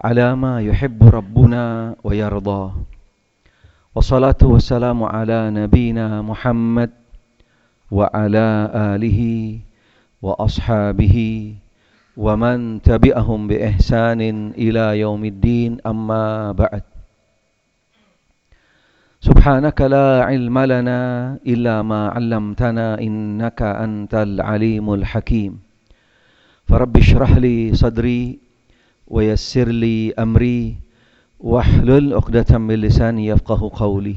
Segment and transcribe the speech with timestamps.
[0.00, 2.72] على ما يحب ربنا ويرضى.
[3.94, 6.90] والصلاة والسلام على نبينا محمد
[7.90, 8.48] وعلى
[8.96, 9.20] آله
[10.22, 11.16] وأصحابه
[12.16, 14.20] ومن تبعهم بإحسان
[14.56, 15.84] إلى يوم الدين.
[15.84, 16.82] أما بعد.
[19.20, 21.00] سبحانك لا علم لنا
[21.44, 25.52] إلا ما علمتنا إنك أنت العليم الحكيم.
[26.64, 28.49] فرب اشرح لي صدري
[29.10, 30.76] ويسر لي أمري
[31.40, 34.16] واحلل عقدة من لساني يفقه قولي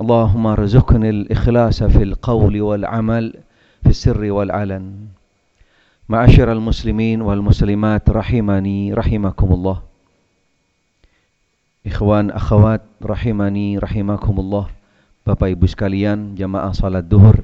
[0.00, 3.34] اللهم ارزقني الإخلاص في القول والعمل
[3.82, 4.84] في السر والعلن
[6.08, 9.78] معاشر المسلمين والمسلمات رحمني رحمكم الله
[11.80, 14.68] Ikhwan akhwat rahimani rahimakumullah
[15.24, 17.40] Bapak Ibu sekalian jamaah salat duhur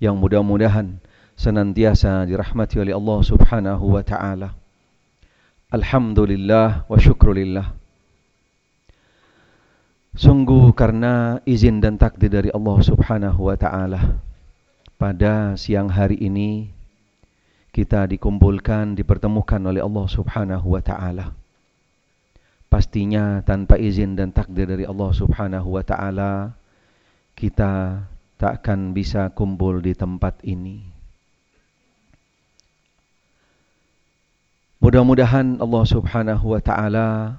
[0.00, 0.96] yang mudah-mudahan
[1.36, 4.59] senantiasa dirahmati oleh Allah Subhanahu wa taala.
[5.70, 7.70] Alhamdulillah wa syukrulillah.
[10.18, 14.18] Sungguh karena izin dan takdir dari Allah Subhanahu wa taala
[14.98, 16.74] pada siang hari ini
[17.70, 21.38] kita dikumpulkan dipertemukan oleh Allah Subhanahu wa taala
[22.66, 26.50] pastinya tanpa izin dan takdir dari Allah Subhanahu wa taala
[27.38, 28.02] kita
[28.34, 30.89] tak akan bisa kumpul di tempat ini.
[34.80, 37.36] Mudah-mudahan Allah Subhanahu wa taala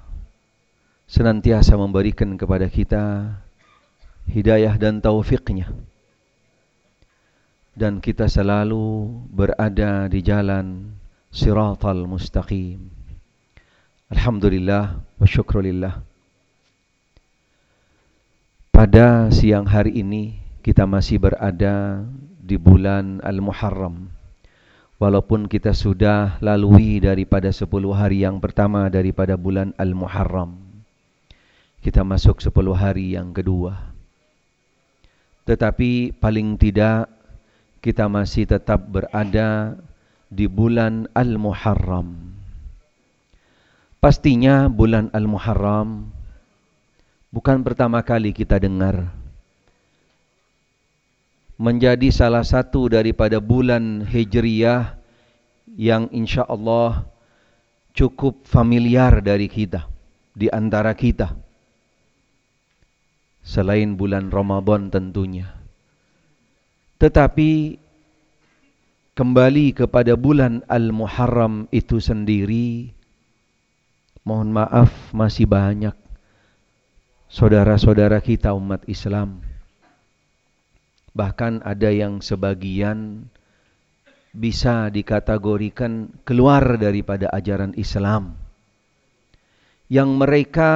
[1.10, 3.34] senantiasa memberikan kepada kita
[4.30, 5.66] hidayah dan taufiknya
[7.72, 10.94] dan kita selalu berada di jalan
[11.32, 12.78] siratal mustaqim.
[14.12, 15.98] Alhamdulillah wa syukrulillah.
[18.70, 22.06] Pada siang hari ini kita masih berada
[22.38, 24.21] di bulan Al-Muharram.
[25.02, 30.54] Walaupun kita sudah lalui daripada 10 hari yang pertama daripada bulan Al-Muharram.
[31.82, 33.74] Kita masuk 10 hari yang kedua.
[35.42, 37.10] Tetapi paling tidak
[37.82, 39.74] kita masih tetap berada
[40.30, 42.38] di bulan Al-Muharram.
[43.98, 46.14] Pastinya bulan Al-Muharram
[47.34, 49.21] bukan pertama kali kita dengar.
[51.62, 54.98] Menjadi salah satu daripada bulan Hijriyah
[55.78, 57.06] yang insya Allah
[57.94, 59.86] cukup familiar dari kita,
[60.34, 61.38] di antara kita.
[63.46, 65.54] Selain bulan Ramadan tentunya.
[66.98, 67.78] Tetapi
[69.14, 72.90] kembali kepada bulan Al-Muharram itu sendiri,
[74.22, 75.98] Mohon maaf masih banyak
[77.26, 79.42] saudara-saudara kita umat Islam.
[81.12, 83.28] Bahkan ada yang sebagian
[84.32, 88.36] bisa dikategorikan keluar daripada ajaran Islam.
[89.92, 90.70] Yang mereka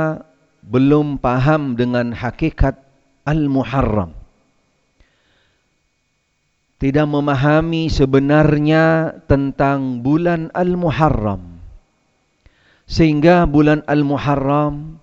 [0.60, 2.76] belum paham dengan hakikat
[3.24, 4.12] Al-Muharram.
[6.76, 11.56] Tidak memahami sebenarnya tentang bulan Al-Muharram
[12.86, 15.02] sehingga bulan Al-Muharram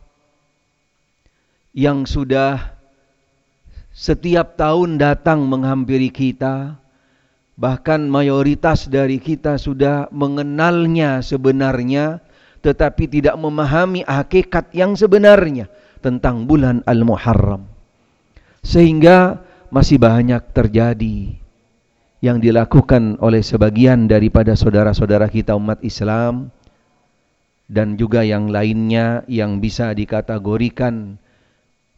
[1.75, 2.72] yang sudah
[3.93, 6.81] setiap tahun datang menghampiri kita,
[7.53, 12.17] bahkan mayoritas dari kita sudah mengenalnya sebenarnya,
[12.65, 15.69] tetapi tidak memahami hakikat yang sebenarnya
[16.01, 17.69] tentang bulan Al-Muharram.
[18.65, 21.37] Sehingga masih banyak terjadi
[22.23, 26.49] yang dilakukan oleh sebagian daripada saudara-saudara kita umat Islam
[27.67, 31.19] dan juga yang lainnya yang bisa dikategorikan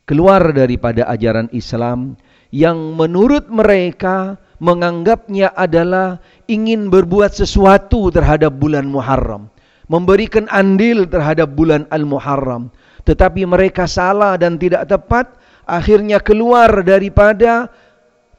[0.06, 2.16] keluar daripada ajaran Islam
[2.54, 9.52] yang menurut mereka menganggapnya adalah ingin berbuat sesuatu terhadap bulan Muharram,
[9.92, 12.72] memberikan andil terhadap bulan Al-Muharram.
[13.06, 15.36] Tetapi mereka salah dan tidak tepat,
[15.68, 17.70] akhirnya keluar daripada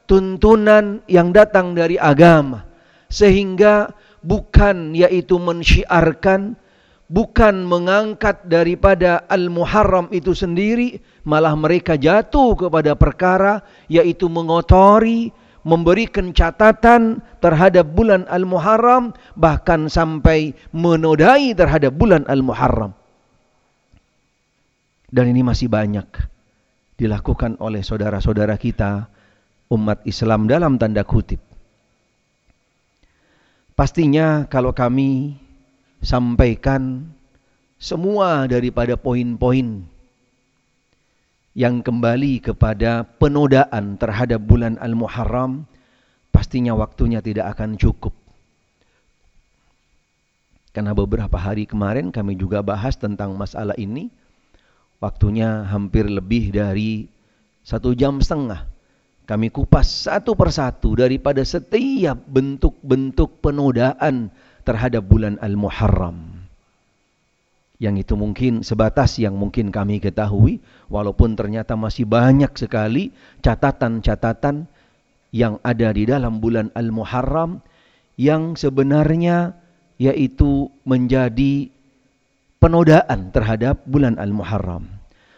[0.09, 2.65] tuntunan yang datang dari agama.
[3.07, 6.59] Sehingga bukan yaitu mensyiarkan
[7.07, 15.31] bukan mengangkat daripada Al-Muharram itu sendiri, malah mereka jatuh kepada perkara yaitu mengotori,
[15.67, 22.95] memberikan catatan terhadap bulan Al-Muharram, bahkan sampai menodai terhadap bulan Al-Muharram.
[25.07, 26.07] Dan ini masih banyak
[26.99, 29.07] dilakukan oleh saudara-saudara kita
[29.71, 31.39] umat Islam dalam tanda kutip.
[33.77, 35.37] Pastinya kalau kami
[36.01, 37.09] sampaikan
[37.77, 39.85] semua daripada poin-poin
[41.57, 45.65] yang kembali kepada penodaan terhadap bulan Al-Muharram,
[46.29, 48.13] pastinya waktunya tidak akan cukup.
[50.69, 54.13] Karena beberapa hari kemarin kami juga bahas tentang masalah ini.
[55.01, 57.09] Waktunya hampir lebih dari
[57.65, 58.69] satu jam setengah.
[59.25, 64.29] Kami kupas satu persatu daripada setiap bentuk-bentuk penodaan
[64.67, 66.43] terhadap bulan Al-Muharram.
[67.79, 70.59] Yang itu mungkin sebatas yang mungkin kami ketahui.
[70.91, 74.67] Walaupun ternyata masih banyak sekali catatan-catatan
[75.31, 77.63] yang ada di dalam bulan Al-Muharram.
[78.19, 79.55] Yang sebenarnya
[79.95, 81.69] yaitu menjadi
[82.57, 84.89] penodaan terhadap bulan Al-Muharram.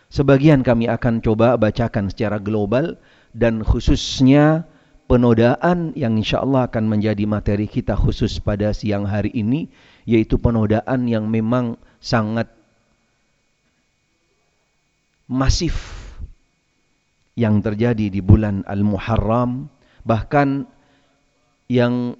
[0.09, 2.97] Sebagian kami akan coba bacakan secara global
[3.37, 4.65] dan khususnya
[5.09, 9.65] penodaan yang insya Allah akan menjadi materi kita khusus pada siang hari ini
[10.05, 12.45] yaitu penodaan yang memang sangat
[15.25, 15.73] masif
[17.33, 19.65] yang terjadi di bulan Al-Muharram
[20.05, 20.69] bahkan
[21.65, 22.13] yang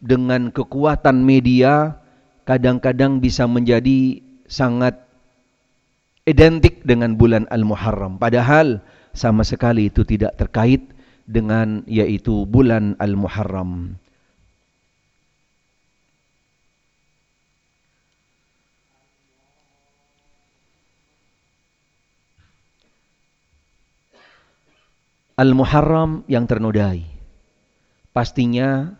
[0.00, 2.00] dengan kekuatan media
[2.48, 4.96] kadang-kadang bisa menjadi sangat
[6.24, 8.16] identik dengan bulan Al-Muharram.
[8.16, 8.80] Padahal
[9.12, 10.93] sama sekali itu tidak terkait
[11.24, 13.96] dengan yaitu bulan Al-Muharram.
[25.34, 27.02] Al-Muharram yang ternodai.
[28.14, 28.94] Pastinya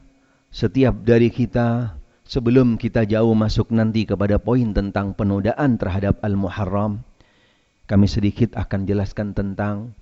[0.51, 1.95] setiap dari kita
[2.27, 7.07] sebelum kita jauh masuk nanti kepada poin tentang penodaan terhadap Al-Muharram,
[7.87, 9.95] kami sedikit akan jelaskan tentang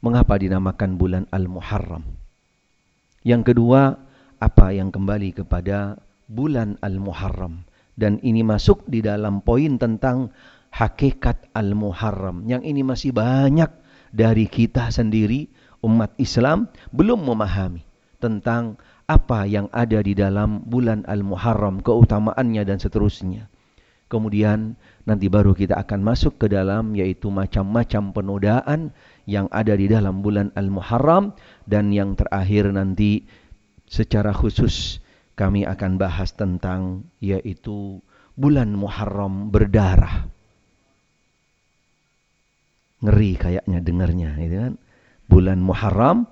[0.00, 2.04] mengapa dinamakan bulan Al-Muharram.
[3.20, 4.00] Yang kedua,
[4.40, 7.68] apa yang kembali kepada bulan Al-Muharram.
[8.00, 10.32] Dan ini masuk di dalam poin tentang
[10.72, 12.48] hakikat Al-Muharram.
[12.48, 13.68] Yang ini masih banyak
[14.08, 15.52] dari kita sendiri,
[15.84, 17.84] umat Islam, belum memahami
[18.20, 23.50] tentang apa yang ada di dalam bulan Al-Muharram, keutamaannya dan seterusnya.
[24.10, 24.74] Kemudian
[25.06, 28.90] nanti baru kita akan masuk ke dalam yaitu macam-macam penodaan
[29.24, 31.36] yang ada di dalam bulan Al-Muharram
[31.66, 33.24] dan yang terakhir nanti
[33.90, 35.02] secara khusus
[35.34, 38.04] kami akan bahas tentang yaitu
[38.36, 40.28] bulan Muharram berdarah.
[43.00, 44.74] Ngeri kayaknya dengarnya, itu kan.
[45.24, 46.28] Bulan Muharram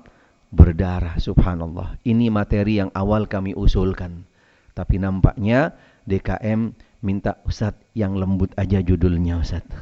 [0.53, 1.97] berdarah subhanallah.
[2.05, 4.29] Ini materi yang awal kami usulkan.
[4.77, 5.73] Tapi nampaknya
[6.05, 9.73] DKM minta Ustadz yang lembut aja judulnya Ustadz.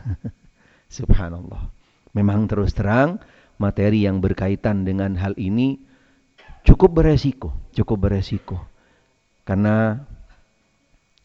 [0.97, 1.76] subhanallah.
[2.17, 3.21] Memang terus terang
[3.61, 5.77] materi yang berkaitan dengan hal ini
[6.65, 8.57] cukup beresiko, cukup beresiko.
[9.45, 10.01] Karena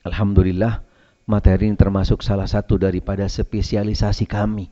[0.04, 0.84] Alhamdulillah
[1.32, 4.68] materi ini termasuk salah satu daripada spesialisasi kami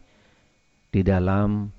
[0.92, 1.71] di dalam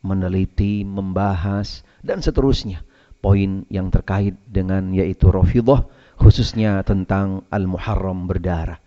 [0.00, 2.80] meneliti, membahas, dan seterusnya.
[3.20, 5.84] Poin yang terkait dengan yaitu Rafidah,
[6.16, 8.80] khususnya tentang Al-Muharram berdarah.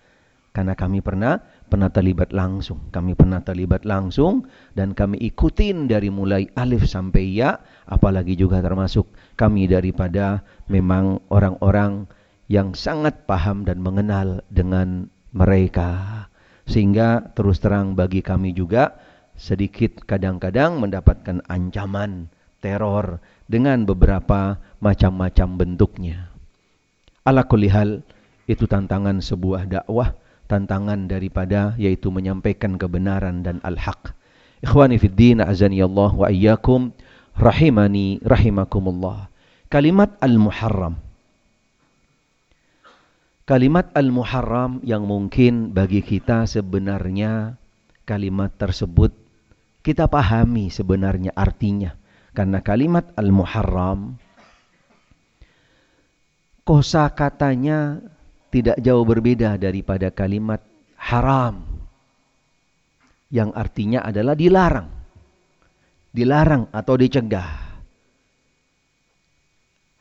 [0.50, 1.38] Karena kami pernah
[1.68, 2.92] pernah terlibat langsung.
[2.94, 9.10] Kami pernah terlibat langsung dan kami ikutin dari mulai alif sampai ya, apalagi juga termasuk
[9.36, 12.08] kami daripada memang orang-orang
[12.52, 16.26] yang sangat paham dan mengenal dengan mereka.
[16.64, 18.96] Sehingga terus terang bagi kami juga
[19.36, 22.30] sedikit kadang-kadang mendapatkan ancaman
[22.64, 23.20] teror
[23.50, 26.32] dengan beberapa macam-macam bentuknya.
[27.28, 28.04] Ala kulihal
[28.48, 30.16] itu tantangan sebuah dakwah,
[30.54, 34.14] tantangan daripada yaitu menyampaikan kebenaran dan al-haq.
[34.62, 36.94] Ikhwani fid din azani Allah wa iyyakum
[37.34, 39.34] rahimani rahimakumullah.
[39.74, 41.02] Kalimat al-muharram
[43.44, 47.60] Kalimat al-muharram yang mungkin bagi kita sebenarnya
[48.06, 49.12] kalimat tersebut
[49.84, 51.92] kita pahami sebenarnya artinya.
[52.32, 54.16] Karena kalimat al-muharram
[56.64, 58.00] kosa katanya
[58.54, 60.62] tidak jauh berbeda daripada kalimat
[60.94, 61.74] haram
[63.34, 64.94] yang artinya adalah dilarang.
[66.14, 67.74] Dilarang atau dicegah.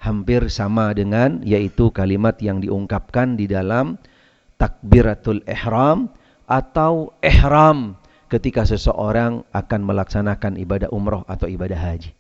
[0.05, 3.97] Hampir sama dengan yaitu kalimat yang diungkapkan di dalam
[4.61, 6.13] takbiratul ihram
[6.45, 7.97] atau ihram
[8.29, 12.13] ketika seseorang akan melaksanakan ibadah umroh atau ibadah haji.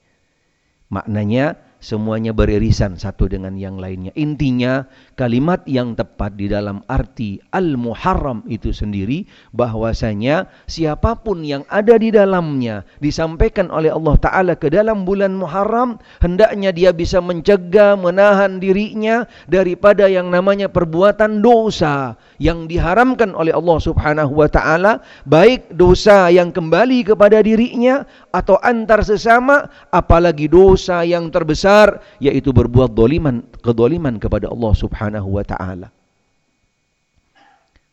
[0.89, 4.15] Maknanya semuanya beririsan satu dengan yang lainnya.
[4.17, 9.25] Intinya kalimat yang tepat di dalam arti al-muharram itu sendiri
[9.57, 15.97] bahwasanya siapa pun yang ada di dalamnya disampaikan oleh Allah taala ke dalam bulan Muharram
[16.21, 23.79] hendaknya dia bisa mencegah menahan dirinya daripada yang namanya perbuatan dosa yang diharamkan oleh Allah
[23.81, 28.05] Subhanahu wa taala baik dosa yang kembali kepada dirinya
[28.35, 35.02] atau antar sesama apalagi dosa yang terbesar besar yaitu berbuat doliman kedoliman kepada Allah Subhanahu
[35.11, 35.89] wa taala.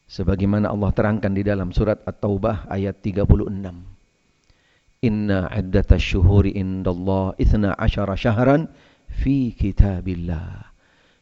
[0.10, 3.30] sebagaimana Allah terangkan di dalam surat At-Taubah ayat 36
[5.00, 8.68] Inna iddatash syuhuri indallah ithna asyara syahran
[9.08, 10.68] fi kitabillah.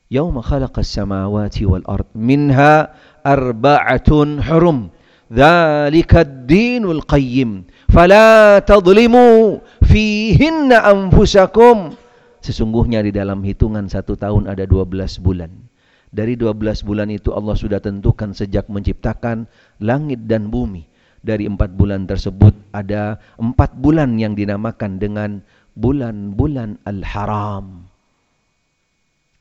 [0.10, 2.90] Yawma khalaqas samawati wal ard minha
[3.22, 4.90] arba'atun hurum.
[5.30, 7.70] Dhalika ad-dinul qayyim.
[7.86, 11.94] Fala tadlimu fihinna anfusakum.
[12.42, 15.67] Sesungguhnya di dalam hitungan satu tahun ada 12 bulan
[16.08, 19.48] dari 12 bulan itu Allah sudah tentukan sejak menciptakan
[19.84, 20.88] langit dan bumi.
[21.20, 25.44] Dari empat bulan tersebut ada empat bulan yang dinamakan dengan
[25.76, 27.84] bulan-bulan al-haram.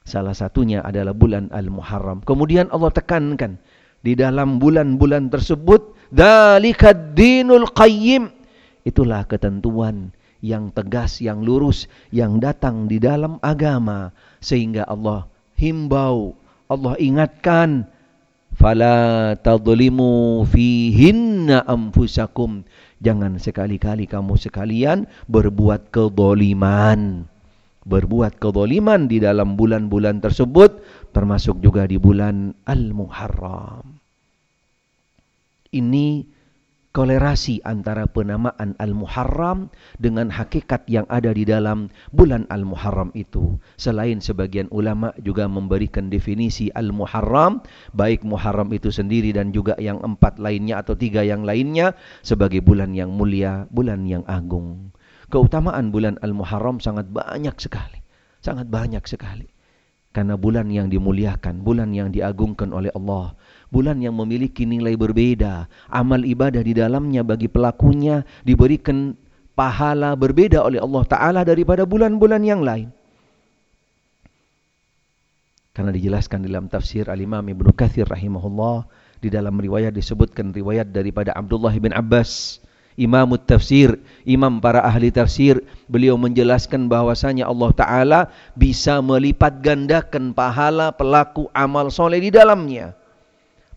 [0.06, 2.22] Salah satunya adalah bulan al-muharram.
[2.26, 3.58] Kemudian Allah tekankan
[4.02, 8.30] di dalam bulan-bulan tersebut dalikad dinul qayyim.
[8.86, 14.14] Itulah ketentuan yang tegas, yang lurus, yang datang di dalam agama.
[14.38, 15.26] Sehingga Allah
[15.58, 17.86] himbau Allah ingatkan
[18.54, 22.66] fala tadlimu fihinna anfusakum.
[22.98, 27.28] Jangan sekali-kali kamu sekalian berbuat kedoliman
[27.86, 30.82] berbuat kedoliman di dalam bulan-bulan tersebut
[31.14, 34.02] termasuk juga di bulan Al-Muharram.
[35.70, 36.26] Ini
[36.96, 39.68] kolerasi antara penamaan Al-Muharram
[40.00, 43.60] dengan hakikat yang ada di dalam bulan Al-Muharram itu.
[43.76, 47.60] Selain sebagian ulama juga memberikan definisi Al-Muharram,
[47.92, 51.92] baik Muharram itu sendiri dan juga yang empat lainnya atau tiga yang lainnya
[52.24, 54.88] sebagai bulan yang mulia, bulan yang agung.
[55.28, 58.00] Keutamaan bulan Al-Muharram sangat banyak sekali.
[58.40, 59.52] Sangat banyak sekali.
[60.16, 63.36] Karena bulan yang dimuliakan, bulan yang diagungkan oleh Allah
[63.70, 69.18] bulan yang memiliki nilai berbeda, amal ibadah di dalamnya bagi pelakunya diberikan
[69.56, 72.92] pahala berbeda oleh Allah Ta'ala daripada bulan-bulan yang lain.
[75.72, 78.88] Karena dijelaskan dalam tafsir Al-Imam Ibn Kathir rahimahullah,
[79.20, 82.60] di dalam riwayat disebutkan riwayat daripada Abdullah bin Abbas,
[82.96, 88.20] Imam tafsir, imam para ahli tafsir, beliau menjelaskan bahwasanya Allah Ta'ala
[88.56, 92.96] bisa melipat gandakan pahala pelaku amal soleh di dalamnya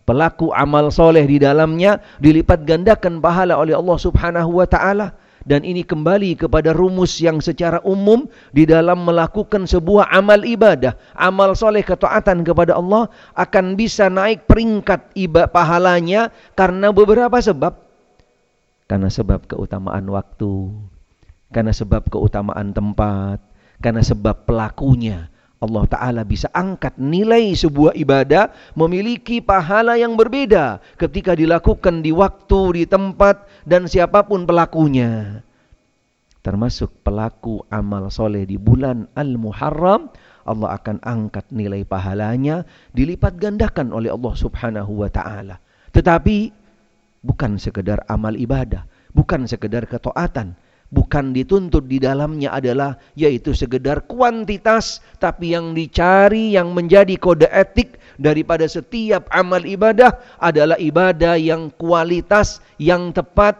[0.08, 5.16] pelaku amal soleh di dalamnya dilipat gandakan pahala oleh Allah subhanahu wa ta'ala.
[5.40, 10.92] Dan ini kembali kepada rumus yang secara umum di dalam melakukan sebuah amal ibadah.
[11.16, 17.72] Amal soleh ketaatan kepada Allah akan bisa naik peringkat ibadah pahalanya karena beberapa sebab.
[18.84, 20.76] Karena sebab keutamaan waktu.
[21.48, 23.40] Karena sebab keutamaan tempat.
[23.80, 31.36] Karena sebab pelakunya Allah Ta'ala bisa angkat nilai sebuah ibadah memiliki pahala yang berbeda ketika
[31.36, 35.44] dilakukan di waktu, di tempat, dan siapa pun pelakunya.
[36.40, 40.08] Termasuk pelaku amal soleh di bulan Al-Muharram,
[40.48, 42.64] Allah akan angkat nilai pahalanya
[42.96, 45.60] dilipat gandakan oleh Allah Subhanahu wa taala.
[45.92, 46.56] Tetapi
[47.20, 50.56] bukan sekedar amal ibadah, bukan sekedar ketaatan,
[50.90, 58.02] bukan dituntut di dalamnya adalah yaitu sekedar kuantitas tapi yang dicari yang menjadi kode etik
[58.18, 63.56] daripada setiap amal ibadah adalah ibadah yang kualitas yang tepat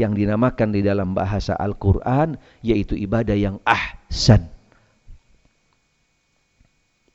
[0.00, 4.48] yang dinamakan di dalam bahasa Al-Qur'an yaitu ibadah yang ahsan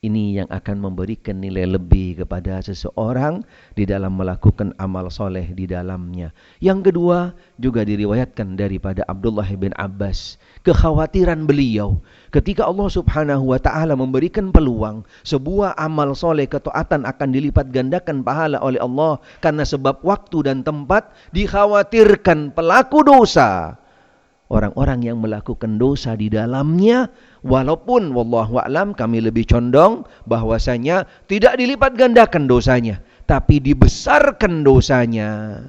[0.05, 3.41] ini yang akan memberikan nilai lebih kepada seseorang
[3.73, 6.29] di dalam melakukan amal soleh di dalamnya.
[6.61, 10.37] Yang kedua juga diriwayatkan daripada Abdullah bin Abbas.
[10.61, 11.97] Kekhawatiran beliau
[12.29, 18.61] ketika Allah subhanahu wa ta'ala memberikan peluang sebuah amal soleh ketaatan akan dilipat gandakan pahala
[18.61, 23.77] oleh Allah karena sebab waktu dan tempat dikhawatirkan pelaku dosa
[24.49, 27.09] orang-orang yang melakukan dosa di dalamnya
[27.45, 35.61] walaupun wallahu alam kami lebih condong bahwasanya tidak dilipat gandakan dosanya tapi dibesarkan dosanya.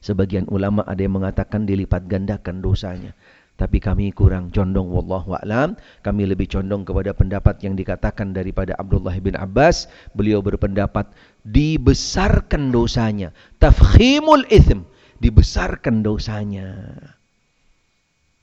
[0.00, 3.12] Sebagian ulama ada yang mengatakan dilipat gandakan dosanya
[3.58, 5.74] tapi kami kurang condong wallahu alam.
[6.06, 9.90] Kami lebih condong kepada pendapat yang dikatakan daripada Abdullah bin Abbas.
[10.14, 11.10] Beliau berpendapat
[11.42, 13.34] dibesarkan dosanya.
[13.58, 14.86] Tafkhimul ithim
[15.18, 16.70] dibesarkan dosanya.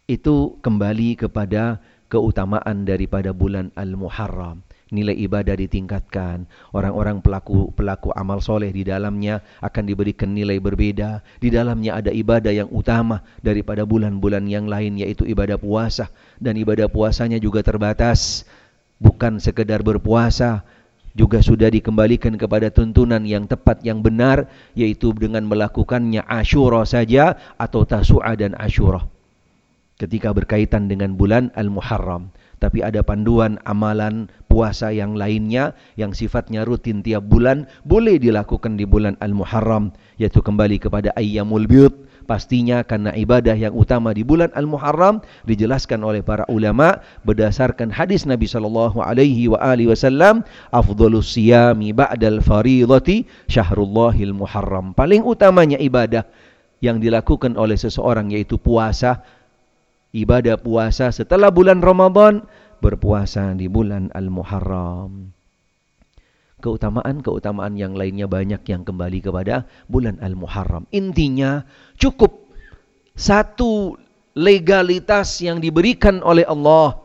[0.05, 1.81] Itu kembali kepada
[2.13, 4.61] keutamaan daripada bulan Al-Muharram.
[4.93, 6.45] Nilai ibadah ditingkatkan.
[6.77, 11.25] Orang-orang pelaku pelaku amal soleh di dalamnya akan diberikan nilai berbeda.
[11.41, 16.13] Di dalamnya ada ibadah yang utama daripada bulan-bulan yang lain yaitu ibadah puasa.
[16.37, 18.45] Dan ibadah puasanya juga terbatas.
[19.01, 20.61] Bukan sekedar berpuasa,
[21.17, 27.89] juga sudah dikembalikan kepada tuntunan yang tepat yang benar yaitu dengan melakukannya Asyura saja atau
[27.89, 29.14] Tasu'a dan Asyura
[29.95, 32.31] ketika berkaitan dengan bulan Al-Muharram.
[32.55, 38.87] Tapi ada panduan amalan puasa yang lainnya yang sifatnya rutin tiap bulan boleh dilakukan di
[38.87, 41.91] bulan Al-Muharram yaitu kembali kepada ayyamul bid
[42.25, 48.47] pastinya karena ibadah yang utama di bulan Al-Muharram dijelaskan oleh para ulama berdasarkan hadis Nabi
[48.47, 56.25] sallallahu alaihi wa alihi wasallam afdhalus siyami ba'dal fardhati syahrullahil muharram paling utamanya ibadah
[56.83, 59.23] yang dilakukan oleh seseorang yaitu puasa
[60.15, 62.47] ibadah puasa setelah bulan Ramadan
[62.79, 65.35] berpuasa di bulan Al-Muharram.
[66.63, 70.87] Keutamaan-keutamaan yang lainnya banyak yang kembali kepada bulan Al-Muharram.
[70.95, 71.67] Intinya
[71.99, 72.47] cukup
[73.13, 73.99] satu
[74.39, 76.95] legalitas yang diberikan oleh Allah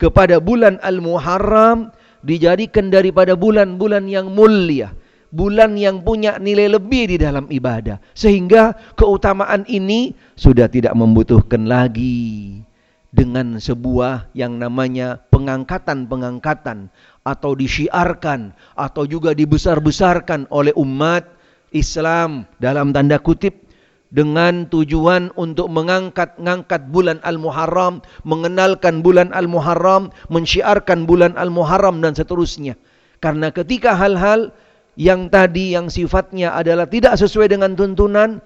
[0.00, 1.92] kepada bulan Al-Muharram
[2.24, 4.96] dijadikan daripada bulan-bulan yang mulia
[5.30, 8.00] bulan yang punya nilai lebih di dalam ibadah.
[8.16, 12.60] Sehingga keutamaan ini sudah tidak membutuhkan lagi
[13.08, 16.92] dengan sebuah yang namanya pengangkatan-pengangkatan
[17.24, 21.24] atau disiarkan atau juga dibesar-besarkan oleh umat
[21.72, 23.68] Islam dalam tanda kutip
[24.08, 32.76] dengan tujuan untuk mengangkat-ngangkat bulan Al-Muharram, mengenalkan bulan Al-Muharram, mensyiarkan bulan Al-Muharram dan seterusnya.
[33.20, 34.54] Karena ketika hal-hal
[34.98, 38.42] yang tadi yang sifatnya adalah tidak sesuai dengan tuntunan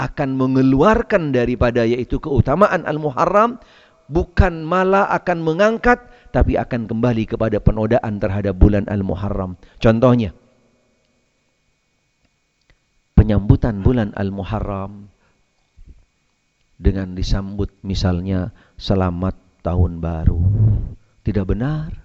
[0.00, 3.60] akan mengeluarkan daripada yaitu keutamaan al-muharram
[4.08, 6.00] bukan malah akan mengangkat
[6.32, 9.60] tapi akan kembali kepada penodaan terhadap bulan al-muharram.
[9.76, 10.32] Contohnya
[13.12, 15.12] penyambutan bulan al-muharram
[16.80, 18.48] dengan disambut misalnya
[18.80, 20.40] selamat tahun baru.
[21.20, 22.01] Tidak benar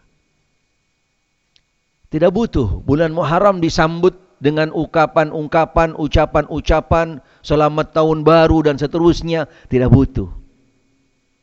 [2.08, 9.52] tidak butuh bulan Muharram disambut dengan ungkapan-ungkapan, ucapan-ucapan selamat tahun baru dan seterusnya.
[9.68, 10.32] Tidak butuh.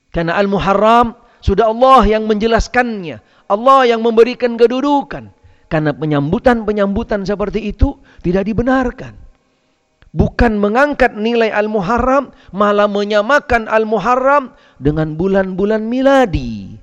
[0.09, 1.13] Karena Al-Muharram
[1.45, 3.21] sudah Allah yang menjelaskannya.
[3.53, 5.29] Allah yang memberikan kedudukan.
[5.69, 9.21] Karena penyambutan-penyambutan seperti itu tidak dibenarkan.
[10.15, 16.79] Bukan mengangkat nilai Al-Muharram, malah menyamakan Al-Muharram dengan bulan-bulan miladi.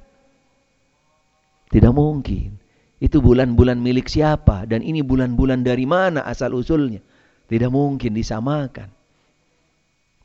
[1.72, 2.61] Tidak mungkin.
[3.02, 7.02] Itu bulan-bulan milik siapa dan ini bulan-bulan dari mana asal usulnya.
[7.50, 8.94] Tidak mungkin disamakan.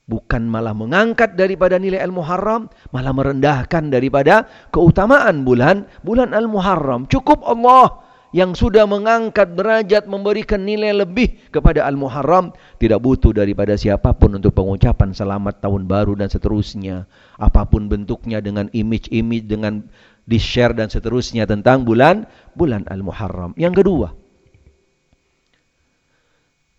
[0.06, 7.10] Bukan malah mengangkat daripada nilai Al-Muharram, malah merendahkan daripada keutamaan bulan bulan Al-Muharram.
[7.10, 14.12] Cukup Allah yang sudah mengangkat derajat memberikan nilai lebih kepada Al-Muharram tidak butuh daripada siapa
[14.12, 17.08] pun untuk pengucapan selamat tahun baru dan seterusnya
[17.40, 19.88] apa pun bentuknya dengan image-image dengan
[20.26, 23.52] di-share dan seterusnya tentang bulan bulan Al-Muharram.
[23.60, 24.08] Yang kedua,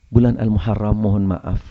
[0.10, 1.62] bulan Al-Muharram mohon maaf,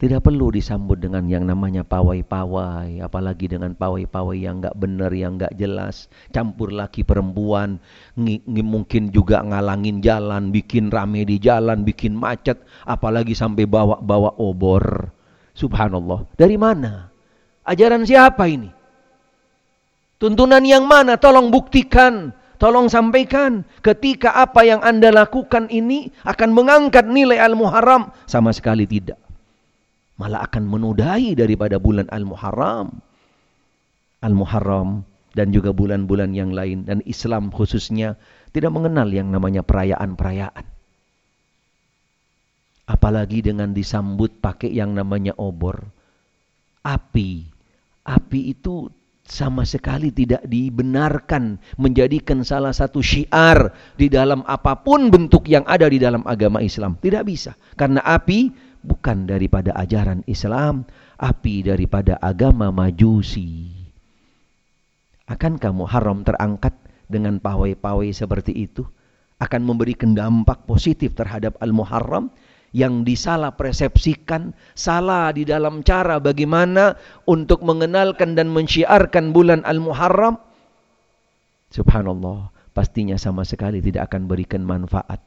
[0.00, 5.52] tidak perlu disambut dengan yang namanya pawai-pawai, apalagi dengan pawai-pawai yang enggak benar, yang enggak
[5.60, 7.76] jelas, campur laki perempuan,
[8.16, 15.12] mungkin juga ngalangin jalan, bikin rame di jalan, bikin macet, apalagi sampai bawa-bawa obor.
[15.52, 16.24] Subhanallah.
[16.38, 17.12] Dari mana?
[17.68, 18.72] Ajaran siapa ini?
[20.16, 21.20] Tuntunan yang mana?
[21.20, 22.32] Tolong buktikan.
[22.60, 23.64] Tolong sampaikan.
[23.80, 28.12] Ketika apa yang anda lakukan ini akan mengangkat nilai Al-Muharram.
[28.28, 29.16] Sama sekali tidak.
[30.20, 33.00] Malah akan menudai daripada bulan Al-Muharram.
[34.20, 36.84] Al-Muharram dan juga bulan-bulan yang lain.
[36.84, 38.20] Dan Islam khususnya
[38.52, 40.68] tidak mengenal yang namanya perayaan-perayaan.
[42.92, 45.88] Apalagi dengan disambut pakai yang namanya obor.
[46.84, 47.48] Api.
[48.04, 48.92] Api itu
[49.30, 55.86] sama sekali tidak dibenarkan menjadikan salah satu syiar di dalam apa pun bentuk yang ada
[55.86, 56.98] di dalam agama Islam.
[56.98, 57.54] Tidak bisa.
[57.78, 58.50] Karena api
[58.82, 60.84] bukan daripada ajaran Islam,
[61.16, 63.70] api daripada agama Majusi.
[65.30, 66.74] Akan kamu haram terangkat
[67.06, 68.82] dengan pawai-pawai seperti itu?
[69.40, 72.28] Akan memberikan dampak positif terhadap Al-Muharram?
[72.70, 76.94] Yang disalah persepsikan, salah di dalam cara bagaimana
[77.26, 80.38] untuk mengenalkan dan mensyiarkan bulan Al-Muharram.
[81.70, 85.18] Subhanallah, pastinya sama sekali tidak akan berikan manfaat.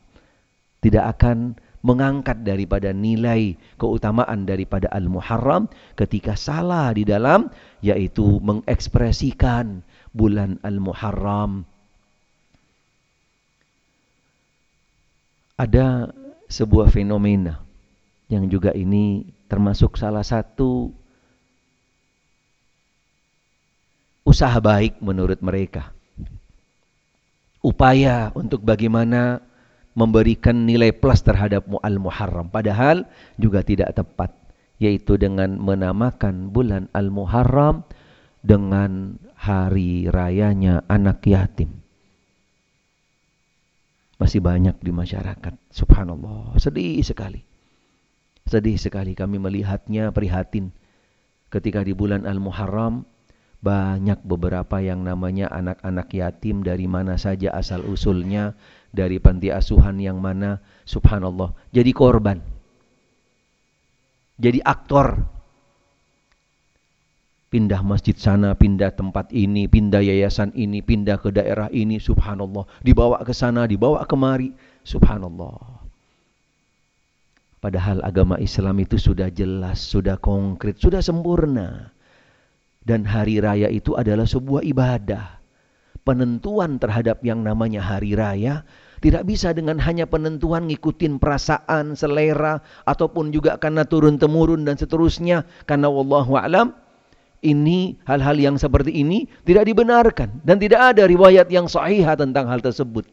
[0.83, 5.67] Tidak akan mengangkat daripada nilai keutamaan daripada Al-Muharram
[5.99, 7.51] ketika salah di dalam
[7.83, 9.83] yaitu mengekspresikan
[10.15, 11.67] bulan Al-Muharram.
[15.59, 16.11] Ada
[16.47, 17.63] sebuah fenomena
[18.31, 20.89] yang juga ini termasuk salah satu
[24.23, 25.91] usaha baik menurut mereka.
[27.63, 29.39] Upaya untuk bagaimana
[29.93, 32.49] memberikan nilai plus terhadap Al-Muharram.
[32.49, 34.33] Padahal juga tidak tepat.
[34.81, 37.87] Yaitu dengan menamakan bulan Al-Muharram
[38.43, 41.82] dengan hari rayanya anak yatim.
[44.23, 45.51] Masih banyak di masyarakat.
[45.67, 47.43] Subhanallah, sedih sekali.
[48.47, 50.71] Sedih sekali kami melihatnya prihatin.
[51.51, 53.03] Ketika di bulan Al-Muharram
[53.63, 58.55] banyak beberapa yang namanya anak-anak yatim dari mana saja asal usulnya
[58.91, 62.43] dari panti asuhan yang mana subhanallah jadi korban
[64.35, 65.31] jadi aktor
[67.53, 73.21] pindah masjid sana pindah tempat ini pindah yayasan ini pindah ke daerah ini subhanallah dibawa
[73.21, 74.49] ke sana dibawa kemari
[74.81, 75.85] subhanallah
[77.61, 81.93] padahal agama Islam itu sudah jelas sudah konkret sudah sempurna
[82.83, 85.39] dan hari raya itu adalah sebuah ibadah.
[86.03, 88.67] Penentuan terhadap yang namanya hari raya
[88.99, 95.47] tidak bisa dengan hanya penentuan ngikutin perasaan, selera, ataupun juga karena turun-temurun dan seterusnya.
[95.63, 96.75] Karena wallahu alam
[97.43, 102.63] ini hal-hal yang seperti ini tidak dibenarkan dan tidak ada riwayat yang sahih tentang hal
[102.63, 103.03] tersebut.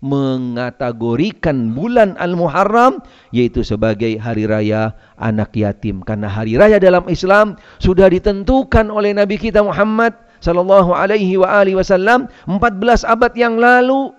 [0.00, 3.04] Mengategorikan bulan Al-Muharram
[3.36, 6.00] yaitu sebagai hari raya anak yatim.
[6.02, 11.76] Karena hari raya dalam Islam sudah ditentukan oleh Nabi kita Muhammad sallallahu alaihi wa alihi
[11.76, 14.10] wasallam 14 abad yang lalu.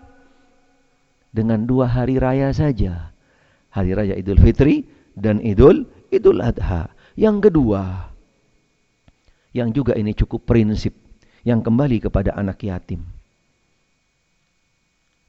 [1.33, 3.09] Dengan dua hari raya saja.
[3.73, 4.85] Hari raya Idul Fitri
[5.17, 6.93] dan Idul Idul Adha.
[7.17, 8.10] Yang kedua
[9.51, 10.95] yang juga ini cukup prinsip
[11.43, 13.03] yang kembali kepada anak yatim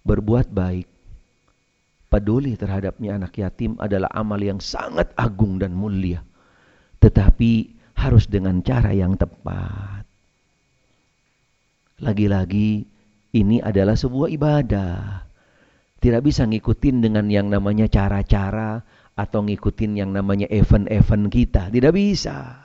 [0.03, 0.87] berbuat baik,
[2.11, 6.23] peduli terhadapnya anak yatim adalah amal yang sangat agung dan mulia.
[7.03, 7.53] Tetapi
[7.99, 10.07] harus dengan cara yang tepat.
[12.03, 12.87] Lagi-lagi
[13.35, 15.23] ini adalah sebuah ibadah.
[16.03, 18.83] Tidak bisa ngikutin dengan yang namanya cara-cara
[19.15, 21.71] atau ngikutin yang namanya event-event kita.
[21.71, 22.62] Tidak bisa.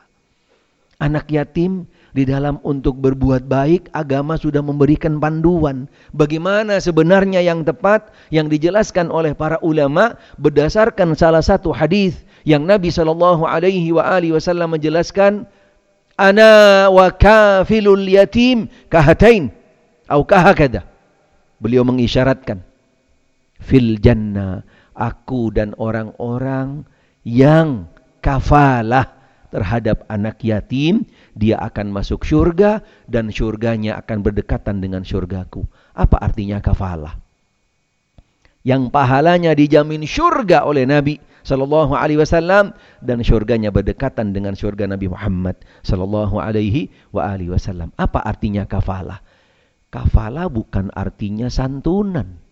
[0.97, 1.85] Anak yatim
[2.17, 5.85] di dalam untuk berbuat baik, agama sudah memberikan panduan.
[6.09, 12.17] Bagaimana sebenarnya yang tepat yang dijelaskan oleh para ulama berdasarkan salah satu hadis
[12.49, 15.45] yang Nabi Shallallahu Alaihi Wasallam menjelaskan,
[16.17, 19.53] "Ana wa kafilul yatim kahatain
[20.09, 20.81] atau kahakada."
[21.61, 22.65] Beliau mengisyaratkan,
[23.61, 24.65] "Fil jannah,
[24.97, 26.89] aku dan orang-orang
[27.21, 27.85] yang
[28.25, 29.16] kafalah
[29.53, 35.63] terhadap anak yatim, dia akan masuk surga dan surganya akan berdekatan dengan surgaku.
[35.95, 37.15] Apa artinya kafalah?
[38.67, 45.07] Yang pahalanya dijamin surga oleh Nabi sallallahu alaihi wasallam dan surganya berdekatan dengan surga Nabi
[45.07, 45.55] Muhammad
[45.87, 47.95] sallallahu alaihi wa alihi wasallam.
[47.95, 49.23] Apa artinya kafalah?
[49.87, 52.43] Kafalah bukan artinya santunan.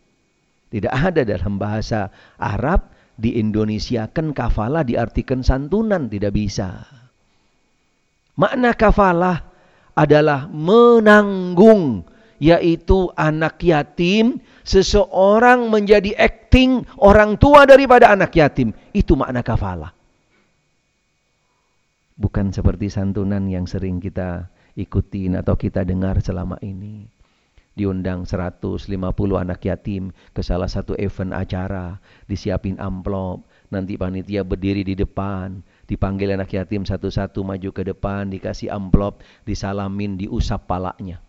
[0.71, 2.07] Tidak ada dalam bahasa
[2.39, 6.83] Arab di Indonesia kan kafalah diartikan santunan tidak bisa.
[8.35, 9.47] Makna kafalah
[9.95, 12.03] adalah menanggung
[12.35, 18.75] yaitu anak yatim seseorang menjadi acting orang tua daripada anak yatim.
[18.91, 19.95] Itu makna kafalah.
[22.15, 27.14] Bukan seperti santunan yang sering kita ikutin atau kita dengar selama ini
[27.75, 28.87] diundang 150
[29.35, 36.31] anak yatim ke salah satu event acara, disiapin amplop, nanti panitia berdiri di depan, dipanggil
[36.33, 41.19] anak yatim satu-satu maju ke depan, dikasih amplop, disalamin, diusap palanya.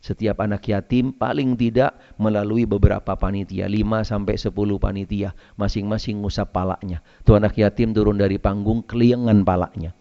[0.00, 7.04] Setiap anak yatim paling tidak melalui beberapa panitia, 5 sampai 10 panitia, masing-masing ngusap palanya.
[7.22, 9.92] Tuh anak yatim turun dari panggung, keliengan palanya.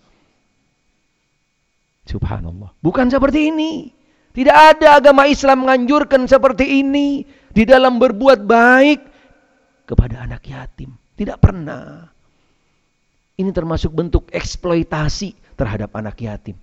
[2.07, 2.73] Subhanallah.
[2.79, 3.98] Bukan seperti ini.
[4.29, 8.99] Tidak ada agama Islam menganjurkan seperti ini di dalam berbuat baik
[9.89, 10.93] kepada anak yatim.
[11.17, 12.05] Tidak pernah.
[13.39, 16.55] Ini termasuk bentuk eksploitasi terhadap anak yatim.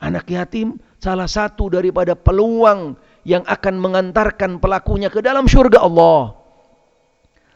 [0.00, 6.36] Anak yatim salah satu daripada peluang yang akan mengantarkan pelakunya ke dalam surga Allah.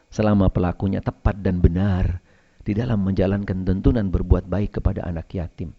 [0.09, 2.25] Selama pelakunya tepat dan benar
[2.64, 5.77] di dalam menjalankan tuntunan berbuat baik kepada anak yatim.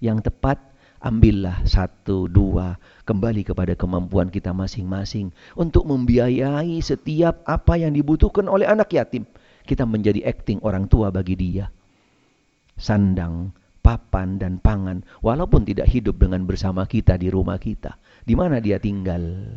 [0.00, 0.71] Yang tepat
[1.02, 2.78] ambillah satu dua.
[3.02, 9.26] Kembali kepada kemampuan kita masing-masing untuk membiayai setiap apa yang dibutuhkan oleh anak yatim.
[9.66, 11.66] Kita menjadi acting orang tua bagi dia.
[12.78, 13.50] Sandang
[13.82, 18.78] papan dan pangan walaupun tidak hidup dengan bersama kita di rumah kita di mana dia
[18.78, 19.50] tinggal.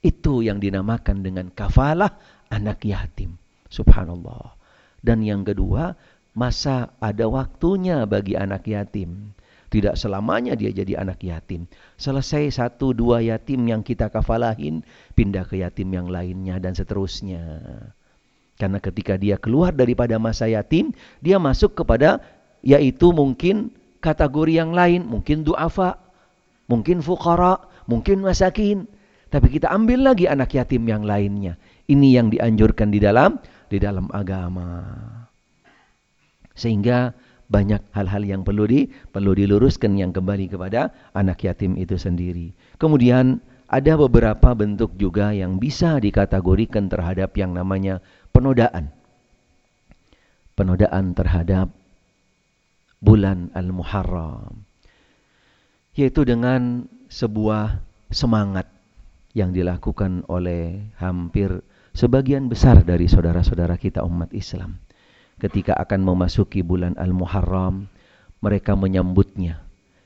[0.00, 2.16] Itu yang dinamakan dengan kafalah
[2.48, 3.36] anak yatim.
[3.68, 4.56] Subhanallah.
[5.04, 5.92] Dan yang kedua
[6.32, 9.33] masa ada waktunya bagi anak yatim
[9.74, 11.66] tidak selamanya dia jadi anak yatim.
[11.98, 14.86] Selesai satu dua yatim yang kita kafalahin,
[15.18, 17.58] pindah ke yatim yang lainnya dan seterusnya.
[18.54, 22.22] Karena ketika dia keluar daripada masa yatim, dia masuk kepada
[22.62, 25.98] yaitu mungkin kategori yang lain, mungkin duafa,
[26.70, 27.58] mungkin fukara,
[27.90, 28.86] mungkin masakin.
[29.26, 31.58] Tapi kita ambil lagi anak yatim yang lainnya.
[31.90, 34.86] Ini yang dianjurkan di dalam di dalam agama.
[36.54, 37.10] Sehingga
[37.48, 42.56] banyak hal-hal yang perlu di perlu diluruskan yang kembali kepada anak yatim itu sendiri.
[42.80, 48.92] Kemudian ada beberapa bentuk juga yang bisa dikategorikan terhadap yang namanya penodaan.
[50.54, 51.72] Penodaan terhadap
[53.02, 54.62] bulan Al-Muharram.
[55.94, 58.70] Yaitu dengan sebuah semangat
[59.34, 64.83] yang dilakukan oleh hampir sebagian besar dari saudara-saudara kita umat Islam.
[65.42, 67.90] Ketika akan memasuki bulan Al-Muharram,
[68.38, 69.64] mereka menyambutnya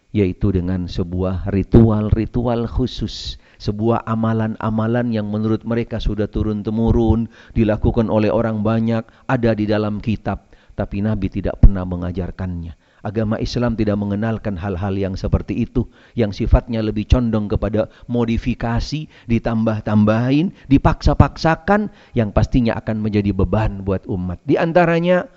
[0.08, 8.64] yaitu dengan sebuah ritual-ritual khusus, sebuah amalan-amalan yang menurut mereka sudah turun-temurun, dilakukan oleh orang
[8.64, 12.87] banyak, ada di dalam kitab, tapi Nabi tidak pernah mengajarkannya.
[13.00, 15.86] Agama Islam tidak mengenalkan hal-hal yang seperti itu,
[16.18, 24.42] yang sifatnya lebih condong kepada modifikasi, ditambah-tambahin, dipaksa-paksakan, yang pastinya akan menjadi beban buat umat.
[24.42, 25.30] Di antaranya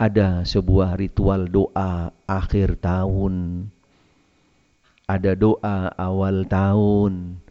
[0.00, 3.68] ada sebuah ritual doa akhir tahun,
[5.04, 7.43] ada doa awal tahun,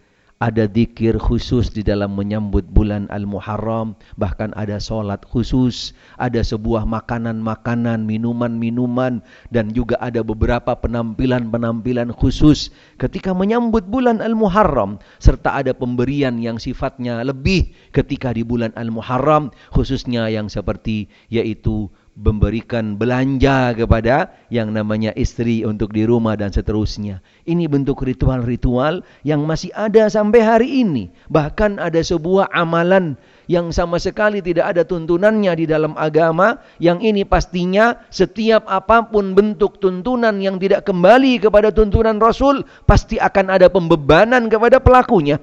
[0.43, 8.03] ada zikir khusus di dalam menyambut bulan Al-Muharram, bahkan ada solat khusus, ada sebuah makanan-makanan,
[8.03, 9.23] minuman-minuman,
[9.55, 12.75] dan juga ada beberapa penampilan-penampilan khusus.
[12.99, 20.27] Ketika menyambut bulan Al-Muharram, serta ada pemberian yang sifatnya lebih ketika di bulan Al-Muharram, khususnya
[20.27, 27.25] yang seperti yaitu memberikan belanja kepada yang namanya istri untuk di rumah dan seterusnya.
[27.49, 31.09] Ini bentuk ritual-ritual yang masih ada sampai hari ini.
[31.33, 33.17] Bahkan ada sebuah amalan
[33.49, 36.61] yang sama sekali tidak ada tuntunannya di dalam agama.
[36.77, 43.17] Yang ini pastinya setiap apa pun bentuk tuntunan yang tidak kembali kepada tuntunan Rasul, pasti
[43.17, 45.41] akan ada pembebanan kepada pelakunya.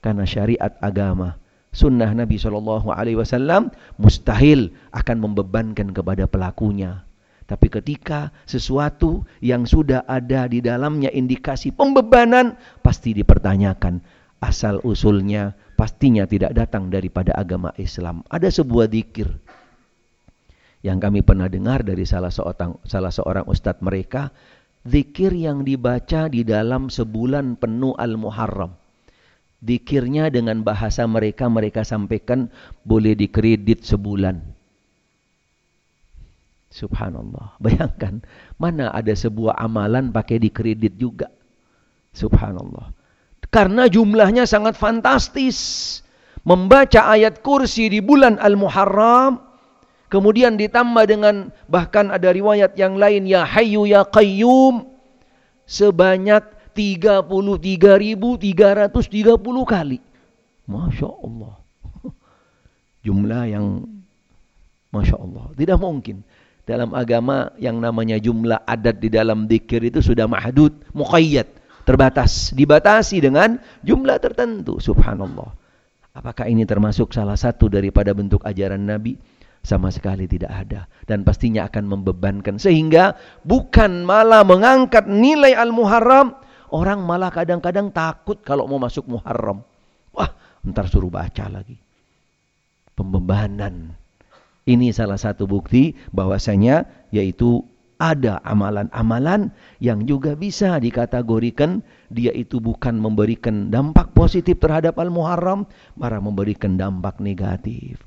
[0.00, 7.04] Karena syariat agama sunnah Nabi Shallallahu Alaihi Wasallam mustahil akan membebankan kepada pelakunya.
[7.48, 14.04] Tapi ketika sesuatu yang sudah ada di dalamnya indikasi pembebanan, pasti dipertanyakan.
[14.38, 18.20] Asal usulnya pastinya tidak datang daripada agama Islam.
[18.28, 19.32] Ada sebuah dikir
[20.86, 24.30] yang kami pernah dengar dari salah seorang, salah seorang ustadz mereka.
[24.86, 28.77] Zikir yang dibaca di dalam sebulan penuh Al-Muharram.
[29.58, 32.46] Dikirnya dengan bahasa mereka, mereka sampaikan
[32.86, 34.38] boleh dikredit sebulan.
[36.70, 37.56] Subhanallah.
[37.64, 38.22] Bayangkan,
[38.60, 41.26] mana ada sebuah amalan pakai dikredit juga.
[42.14, 42.94] Subhanallah.
[43.48, 45.58] Karena jumlahnya sangat fantastis.
[46.46, 49.42] Membaca ayat kursi di bulan Al-Muharram.
[50.08, 53.28] Kemudian ditambah dengan bahkan ada riwayat yang lain.
[53.28, 54.88] Ya Hayyu Ya Qayyum.
[55.68, 58.38] Sebanyak 33.330
[59.66, 59.98] kali.
[60.70, 61.58] Masya Allah.
[63.06, 63.82] Jumlah yang
[64.94, 65.50] Masya Allah.
[65.58, 66.22] Tidak mungkin.
[66.62, 71.48] Dalam agama yang namanya jumlah adat di dalam dikir itu sudah mahdud, muqayyad,
[71.82, 72.52] terbatas.
[72.52, 74.76] Dibatasi dengan jumlah tertentu.
[74.78, 75.48] Subhanallah.
[76.12, 79.16] Apakah ini termasuk salah satu daripada bentuk ajaran Nabi?
[79.64, 80.84] Sama sekali tidak ada.
[81.08, 82.60] Dan pastinya akan membebankan.
[82.60, 86.36] Sehingga bukan malah mengangkat nilai al-muharram
[86.68, 89.64] Orang malah kadang-kadang takut kalau mau masuk Muharram.
[90.12, 90.30] Wah,
[90.64, 91.80] ntar suruh baca lagi.
[92.92, 93.96] Pembebanan.
[94.68, 97.64] Ini salah satu bukti bahwasanya yaitu
[97.98, 99.50] ada amalan-amalan
[99.80, 101.80] yang juga bisa dikategorikan
[102.12, 107.98] dia itu bukan memberikan dampak positif terhadap Al-Muharram, malah memberikan dampak negatif.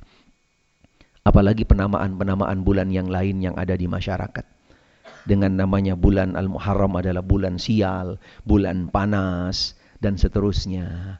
[1.26, 4.61] Apalagi penamaan-penamaan bulan yang lain yang ada di masyarakat
[5.26, 11.20] dengan namanya bulan Al-Muharram adalah bulan sial, bulan panas, dan seterusnya.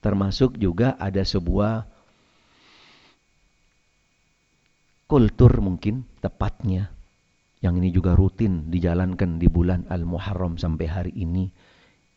[0.00, 1.84] Termasuk juga ada sebuah
[5.10, 6.94] kultur mungkin tepatnya
[7.60, 11.52] yang ini juga rutin dijalankan di bulan Al-Muharram sampai hari ini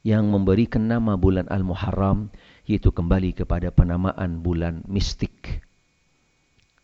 [0.08, 2.32] yang memberikan nama bulan Al-Muharram
[2.64, 5.64] yaitu kembali kepada penamaan bulan mistik.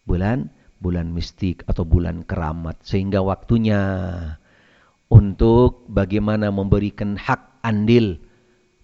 [0.03, 3.79] Bulan bulan mistik atau bulan keramat sehingga waktunya
[5.11, 8.19] untuk bagaimana memberikan hak andil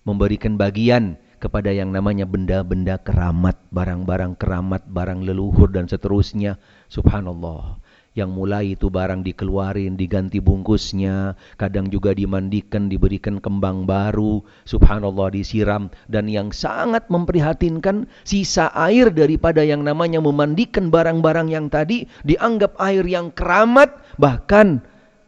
[0.05, 6.57] memberikan bagian kepada yang namanya benda-benda keramat barang-barang keramat barang leluhur dan seterusnya.
[6.89, 7.77] Subhanallah
[8.15, 15.91] yang mulai itu barang dikeluarin, diganti bungkusnya, kadang juga dimandikan, diberikan kembang baru, subhanallah disiram,
[16.07, 23.03] dan yang sangat memprihatinkan sisa air daripada yang namanya memandikan barang-barang yang tadi dianggap air
[23.03, 24.79] yang keramat, bahkan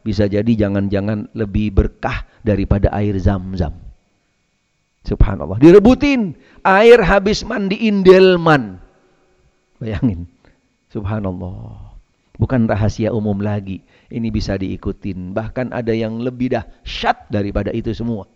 [0.07, 3.75] bisa jadi jangan-jangan lebih berkah daripada air zam-zam.
[5.03, 5.59] Subhanallah.
[5.59, 6.35] Direbutin.
[6.63, 8.79] Air habis mandiin delman.
[9.79, 10.27] Bayangin.
[10.91, 11.86] Subhanallah.
[12.37, 13.81] Bukan rahasia umum lagi.
[14.13, 15.33] Ini bisa diikutin.
[15.33, 18.29] Bahkan ada yang lebih dahsyat daripada itu semua.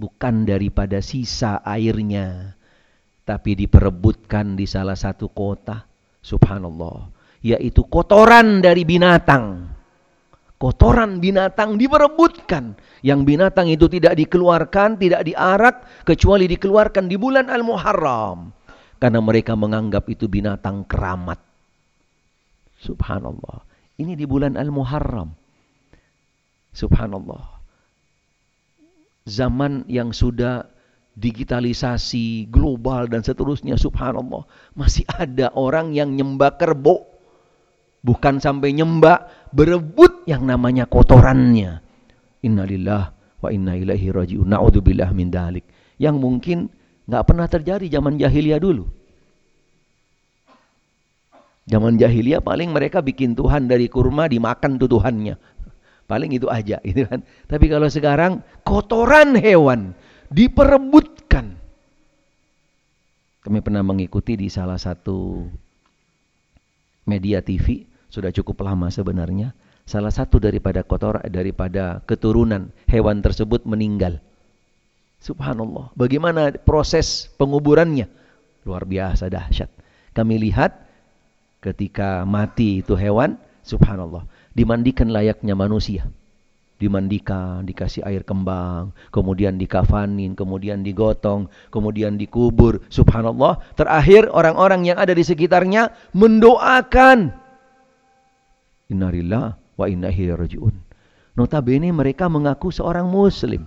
[0.00, 2.56] Bukan daripada sisa airnya.
[3.24, 5.84] Tapi diperebutkan di salah satu kota.
[6.24, 7.12] Subhanallah.
[7.44, 9.68] Yaitu kotoran dari binatang.
[10.56, 12.80] Kotoran binatang diperebutkan.
[13.04, 15.84] Yang binatang itu tidak dikeluarkan, tidak diarak.
[16.08, 18.56] Kecuali dikeluarkan di bulan Al-Muharram.
[18.96, 21.53] Karena mereka menganggap itu binatang keramat.
[22.84, 23.64] Subhanallah.
[23.96, 25.32] Ini di bulan Al-Muharram.
[26.76, 27.64] Subhanallah.
[29.24, 30.68] Zaman yang sudah
[31.16, 33.80] digitalisasi, global dan seterusnya.
[33.80, 34.44] Subhanallah.
[34.76, 37.08] Masih ada orang yang nyembah kerbau.
[38.04, 41.80] Bukan sampai nyembah, berebut yang namanya kotorannya.
[42.44, 44.44] Innalillah wa inna ilaihi raji'un.
[44.44, 45.64] Na'udzubillah min dalik.
[45.96, 46.58] Yang mungkin
[47.08, 48.84] nggak pernah terjadi zaman jahiliyah dulu.
[51.64, 55.40] Zaman jahiliyah paling mereka bikin Tuhan dari kurma dimakan tuh Tuhannya.
[56.04, 57.24] Paling itu aja gitu kan.
[57.48, 59.96] Tapi kalau sekarang kotoran hewan
[60.28, 61.56] diperebutkan.
[63.44, 65.44] Kami pernah mengikuti di salah satu
[67.04, 69.52] media TV, sudah cukup lama sebenarnya.
[69.84, 74.16] Salah satu daripada kotor daripada keturunan hewan tersebut meninggal.
[75.20, 75.92] Subhanallah.
[75.92, 78.08] Bagaimana proses penguburannya?
[78.64, 79.68] Luar biasa dahsyat.
[80.16, 80.83] Kami lihat
[81.64, 86.04] ketika mati itu hewan, subhanallah, dimandikan layaknya manusia.
[86.76, 92.84] Dimandikan, dikasih air kembang, kemudian dikafanin, kemudian digotong, kemudian dikubur.
[92.92, 97.32] Subhanallah, terakhir orang-orang yang ada di sekitarnya mendoakan.
[98.92, 100.74] Innalillah wa inna ilaihi rajiun.
[101.34, 103.66] Notabene mereka mengaku seorang muslim.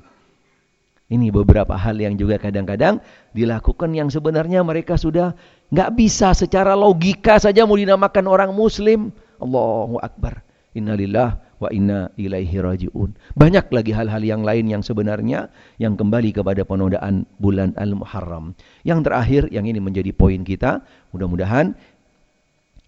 [1.08, 3.00] Ini beberapa hal yang juga kadang-kadang
[3.32, 5.32] dilakukan yang sebenarnya mereka sudah
[5.72, 9.16] nggak bisa secara logika saja mau dinamakan orang muslim.
[9.40, 10.44] Allahu Akbar.
[10.76, 13.16] Innalillah wa inna ilaihi rajiun.
[13.40, 15.48] Banyak lagi hal-hal yang lain yang sebenarnya
[15.80, 18.52] yang kembali kepada penodaan bulan Al-Muharram.
[18.84, 20.84] Yang terakhir yang ini menjadi poin kita,
[21.16, 21.72] mudah-mudahan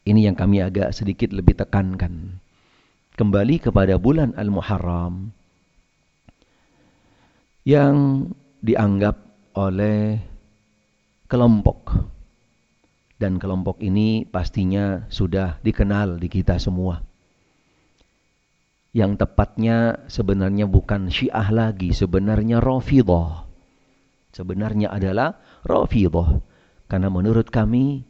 [0.04, 2.36] ini yang kami agak sedikit lebih tekankan.
[3.16, 5.38] Kembali kepada bulan Al-Muharram
[7.70, 8.26] yang
[8.66, 9.22] dianggap
[9.54, 10.18] oleh
[11.30, 11.94] kelompok.
[13.20, 16.98] Dan kelompok ini pastinya sudah dikenal di kita semua.
[18.90, 23.46] Yang tepatnya sebenarnya bukan Syiah lagi, sebenarnya Rafidah.
[24.34, 26.42] Sebenarnya adalah Rafidah.
[26.90, 28.02] Karena menurut kami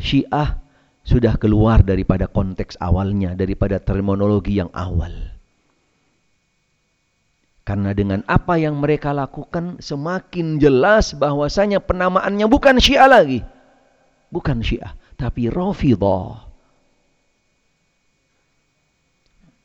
[0.00, 0.56] Syiah
[1.04, 5.35] sudah keluar daripada konteks awalnya, daripada terminologi yang awal.
[7.66, 13.42] Karena dengan apa yang mereka lakukan semakin jelas bahwasanya penamaannya bukan Syiah lagi.
[14.30, 16.46] Bukan Syiah, tapi Rafidah.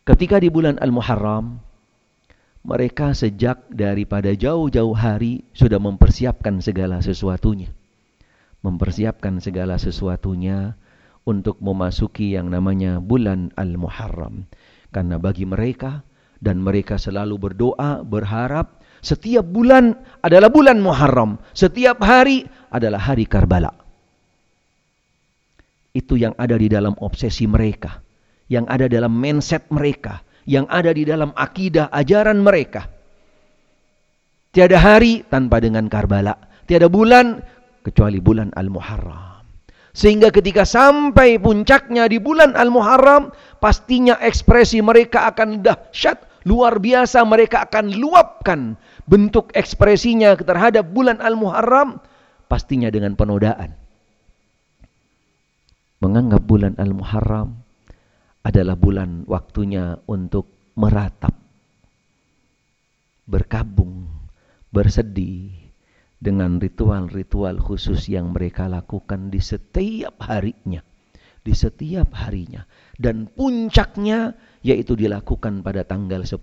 [0.02, 1.62] Ketika di bulan Al-Muharram,
[2.66, 7.70] mereka sejak daripada jauh-jauh hari sudah mempersiapkan segala sesuatunya.
[8.66, 10.74] Mempersiapkan segala sesuatunya
[11.22, 14.50] untuk memasuki yang namanya bulan Al-Muharram.
[14.90, 16.02] Karena bagi mereka
[16.42, 23.74] dan mereka selalu berdoa, berharap setiap bulan adalah bulan Muharram, setiap hari adalah hari Karbala.
[25.94, 28.02] Itu yang ada di dalam obsesi mereka,
[28.50, 32.90] yang ada dalam mindset mereka, yang ada di dalam akidah ajaran mereka.
[34.54, 36.38] Tiada hari tanpa dengan Karbala,
[36.70, 37.42] tiada bulan
[37.82, 39.44] kecuali bulan Al-Muharram.
[39.92, 47.70] Sehingga ketika sampai puncaknya di bulan Al-Muharram, pastinya ekspresi mereka akan dahsyat, Luar biasa mereka
[47.70, 48.74] akan luapkan
[49.06, 52.02] bentuk ekspresinya terhadap bulan Al-Muharram
[52.50, 53.78] pastinya dengan penodaan.
[56.02, 57.62] Menganggap bulan Al-Muharram
[58.42, 61.38] adalah bulan waktunya untuk meratap,
[63.30, 64.10] berkabung,
[64.74, 65.54] bersedih
[66.18, 70.82] dengan ritual-ritual khusus yang mereka lakukan di setiap harinya.
[71.42, 72.62] Di setiap harinya.
[72.98, 76.38] Dan puncaknya yaitu dilakukan pada tanggal 10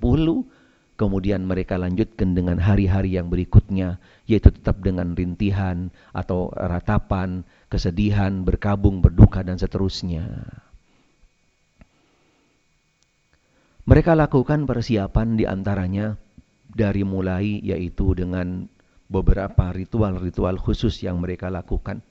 [0.98, 8.98] kemudian mereka lanjutkan dengan hari-hari yang berikutnya yaitu tetap dengan rintihan atau ratapan, kesedihan, berkabung,
[8.98, 10.26] berduka dan seterusnya.
[13.88, 16.18] Mereka lakukan persiapan di antaranya
[16.68, 18.68] dari mulai yaitu dengan
[19.08, 22.04] beberapa ritual-ritual khusus yang mereka lakukan.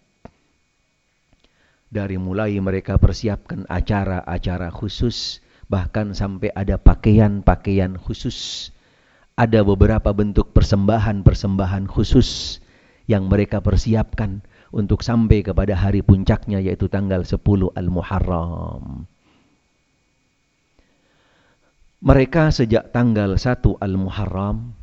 [1.87, 8.69] Dari mulai mereka persiapkan acara-acara khusus Bahkan sampai ada pakaian-pakaian khusus.
[9.37, 12.59] Ada beberapa bentuk persembahan-persembahan khusus
[13.05, 14.41] yang mereka persiapkan
[14.73, 17.37] untuk sampai kepada hari puncaknya yaitu tanggal 10
[17.77, 19.05] Al-Muharram.
[22.01, 24.77] Mereka sejak tanggal 1 Al-Muharram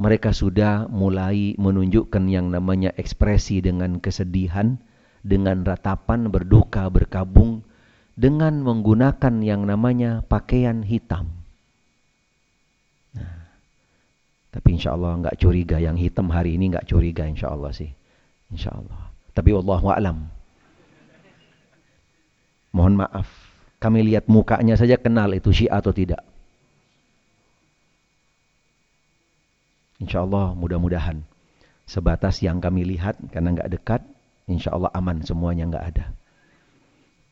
[0.00, 4.80] mereka sudah mulai menunjukkan yang namanya ekspresi dengan kesedihan,
[5.20, 7.60] dengan ratapan berduka berkabung
[8.14, 11.30] dengan menggunakan yang namanya pakaian hitam.
[13.16, 13.50] Nah,
[14.50, 17.90] tapi insya Allah nggak curiga yang hitam hari ini nggak curiga insya Allah sih,
[18.50, 19.10] insya Allah.
[19.30, 20.18] Tapi Allah alam.
[22.70, 23.28] Mohon maaf,
[23.82, 26.22] kami lihat mukanya saja kenal itu Syiah atau tidak.
[30.00, 31.20] Insya Allah mudah-mudahan
[31.84, 34.00] sebatas yang kami lihat karena nggak dekat,
[34.46, 36.06] insya Allah aman semuanya nggak ada.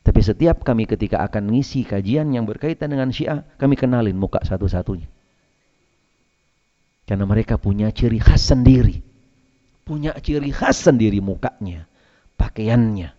[0.09, 5.05] Tapi setiap kami ketika akan ngisi kajian yang berkaitan dengan Syiah, kami kenalin muka satu-satunya.
[7.05, 9.05] Karena mereka punya ciri khas sendiri.
[9.85, 11.85] Punya ciri khas sendiri mukanya,
[12.41, 13.13] pakaiannya.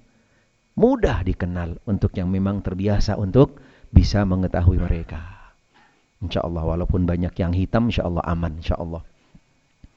[0.83, 3.63] Mudah dikenal untuk yang memang terbiasa untuk
[3.95, 5.55] bisa mengetahui mereka.
[6.19, 9.07] Insya Allah walaupun banyak yang hitam, insya Allah aman, insya Allah.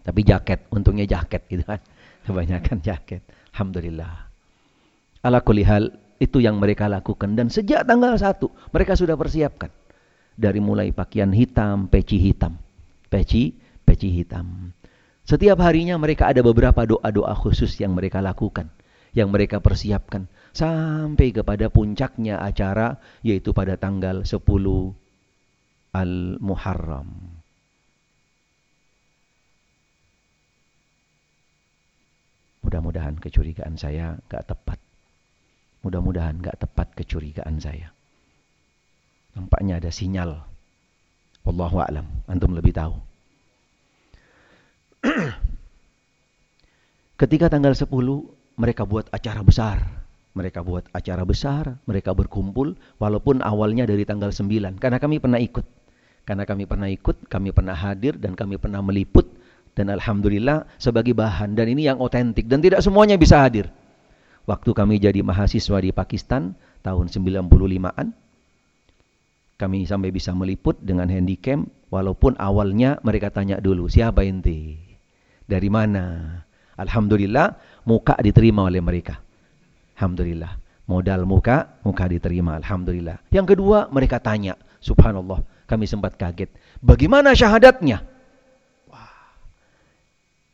[0.06, 1.82] Tapi jaket, untungnya jaket gitu kan.
[2.30, 3.26] Kebanyakan jaket.
[3.50, 4.30] Alhamdulillah.
[5.26, 5.42] Ala
[6.24, 7.36] itu yang mereka lakukan.
[7.36, 8.40] Dan sejak tanggal 1,
[8.72, 9.70] mereka sudah persiapkan.
[10.34, 12.58] Dari mulai pakaian hitam, peci hitam.
[13.12, 13.54] Peci,
[13.84, 14.72] peci hitam.
[15.24, 18.72] Setiap harinya mereka ada beberapa doa-doa khusus yang mereka lakukan.
[19.14, 20.26] Yang mereka persiapkan.
[20.52, 24.42] Sampai kepada puncaknya acara, yaitu pada tanggal 10
[25.94, 27.10] Al-Muharram.
[32.64, 34.83] Mudah-mudahan kecurigaan saya gak tepat.
[35.84, 37.92] Mudah-mudahan gak tepat kecurigaan saya.
[39.36, 40.40] Nampaknya ada sinyal.
[41.44, 42.08] Wallahu a'lam.
[42.32, 42.96] Antum lebih tahu.
[47.22, 47.92] Ketika tanggal 10
[48.56, 50.02] mereka buat acara besar.
[50.34, 55.62] Mereka buat acara besar, mereka berkumpul walaupun awalnya dari tanggal 9 karena kami pernah ikut.
[56.26, 59.30] Karena kami pernah ikut, kami pernah hadir dan kami pernah meliput
[59.78, 63.70] dan alhamdulillah sebagai bahan dan ini yang otentik dan tidak semuanya bisa hadir.
[64.44, 68.12] Waktu kami jadi mahasiswa di Pakistan tahun 95-an
[69.56, 74.76] kami sampai bisa meliput dengan handycam walaupun awalnya mereka tanya dulu siapa ente?
[75.48, 76.36] Dari mana?
[76.76, 77.56] Alhamdulillah
[77.88, 79.24] muka diterima oleh mereka.
[79.96, 80.60] Alhamdulillah.
[80.84, 82.60] Modal muka, muka diterima.
[82.60, 83.24] Alhamdulillah.
[83.32, 84.60] Yang kedua mereka tanya.
[84.84, 85.40] Subhanallah.
[85.64, 86.52] Kami sempat kaget.
[86.84, 88.04] Bagaimana syahadatnya?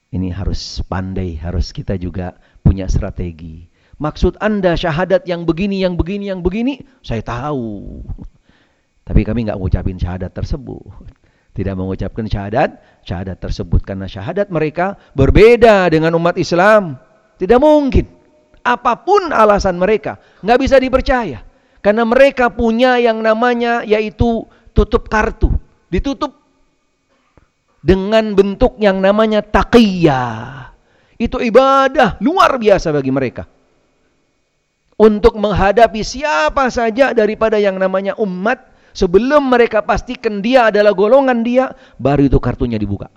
[0.09, 2.33] Ini harus pandai, harus kita juga
[2.65, 3.68] punya strategi.
[3.99, 7.99] Maksud Anda syahadat yang begini, yang begini, yang begini, saya tahu.
[9.03, 10.87] Tapi kami nggak mengucapin syahadat tersebut.
[11.51, 13.83] Tidak mengucapkan syahadat, syahadat tersebut.
[13.83, 16.95] Karena syahadat mereka berbeda dengan umat Islam.
[17.35, 18.07] Tidak mungkin.
[18.63, 20.15] Apa pun alasan mereka,
[20.47, 21.43] nggak bisa dipercaya.
[21.83, 25.51] Karena mereka punya yang namanya yaitu tutup kartu.
[25.91, 26.39] Ditutup
[27.83, 30.71] dengan bentuk yang namanya taqiyah.
[31.19, 33.58] Itu ibadah luar biasa bagi mereka.
[34.99, 41.71] Untuk menghadapi siapa saja daripada yang namanya umat, sebelum mereka pastikan dia adalah golongan dia,
[41.95, 43.07] baru itu kartunya dibuka.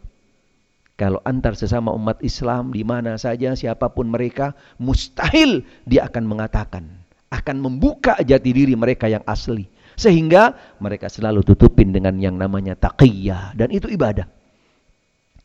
[0.94, 6.86] Kalau antar sesama umat Islam di mana saja siapa pun mereka, mustahil dia akan mengatakan,
[7.34, 9.66] akan membuka jati diri mereka yang asli.
[9.98, 14.30] Sehingga mereka selalu tutupin dengan yang namanya taqiyah dan itu ibadah.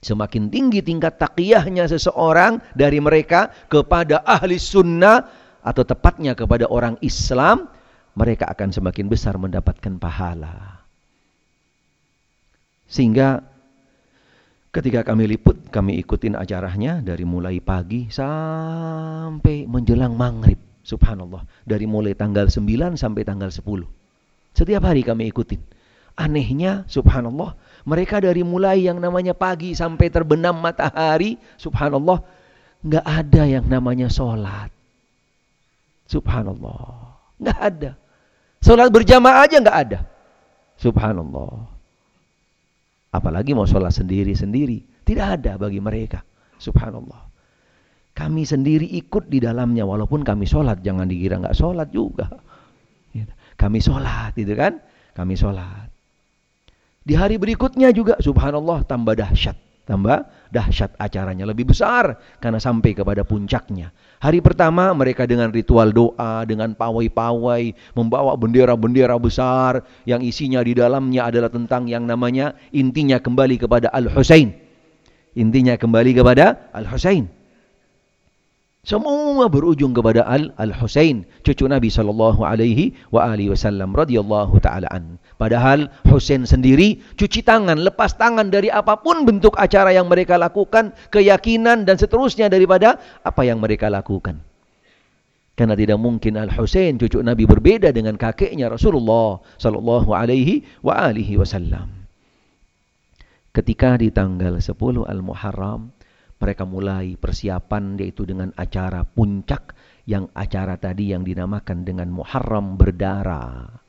[0.05, 7.69] Semakin tinggi tingkat takiyahnya seseorang dari mereka kepada ahli sunnah atau tepatnya kepada orang Islam,
[8.17, 10.81] mereka akan semakin besar mendapatkan pahala.
[12.87, 13.43] Sehingga
[14.71, 20.57] ketika kami liput, kami ikutin acaranya dari mulai pagi sampai menjelang maghrib.
[20.87, 21.43] Subhanallah.
[21.67, 23.83] Dari mulai tanggal 9 sampai tanggal 10.
[24.55, 25.59] Setiap hari kami ikutin.
[26.17, 27.53] Anehnya, subhanallah,
[27.85, 32.25] mereka dari mulai yang namanya pagi sampai terbenam matahari, subhanallah,
[32.81, 34.73] nggak ada yang namanya sholat.
[36.07, 37.91] Subhanallah, nggak ada.
[38.63, 39.99] Sholat berjamaah aja nggak ada.
[40.81, 41.67] Subhanallah.
[43.13, 45.05] Apalagi mau sholat sendiri-sendiri.
[45.05, 46.25] Tidak ada bagi mereka.
[46.57, 47.29] Subhanallah.
[48.17, 49.85] Kami sendiri ikut di dalamnya.
[49.85, 50.81] Walaupun kami sholat.
[50.81, 52.27] Jangan dikira nggak sholat juga.
[53.57, 54.81] Kami sholat gitu kan.
[55.17, 55.89] Kami sholat.
[57.07, 59.55] Di hari berikutnya juga subhanallah tambah dahsyat.
[59.87, 63.91] tambah dahsyat acaranya lebih besar karena sampai kepada puncaknya.
[64.17, 71.29] Hari pertama mereka dengan ritual doa, dengan pawai-pawai, membawa bendera-bendera besar yang isinya di dalamnya
[71.29, 74.55] adalah tentang yang namanya intinya kembali kepada Al-Husain.
[75.37, 77.37] Intinya kembali kepada Al-Husain.
[78.87, 84.87] Semua berujung kepada Al Al Husain, cucu Nabi sallallahu alaihi wa alihi wasallam radhiyallahu taala
[84.87, 85.19] an.
[85.37, 90.97] Padahal Husain sendiri cuci tangan, lepas tangan dari apa pun bentuk acara yang mereka lakukan,
[91.13, 94.41] keyakinan dan seterusnya daripada apa yang mereka lakukan.
[95.53, 101.37] Karena tidak mungkin Al Husain cucu Nabi berbeda dengan kakeknya Rasulullah sallallahu alaihi wa alihi
[101.37, 102.09] wasallam.
[103.53, 104.73] Ketika di tanggal 10
[105.09, 105.89] Al Muharram
[106.37, 109.73] mereka mulai persiapan yaitu dengan acara puncak
[110.05, 113.86] yang acara tadi yang dinamakan dengan Muharram berdarah.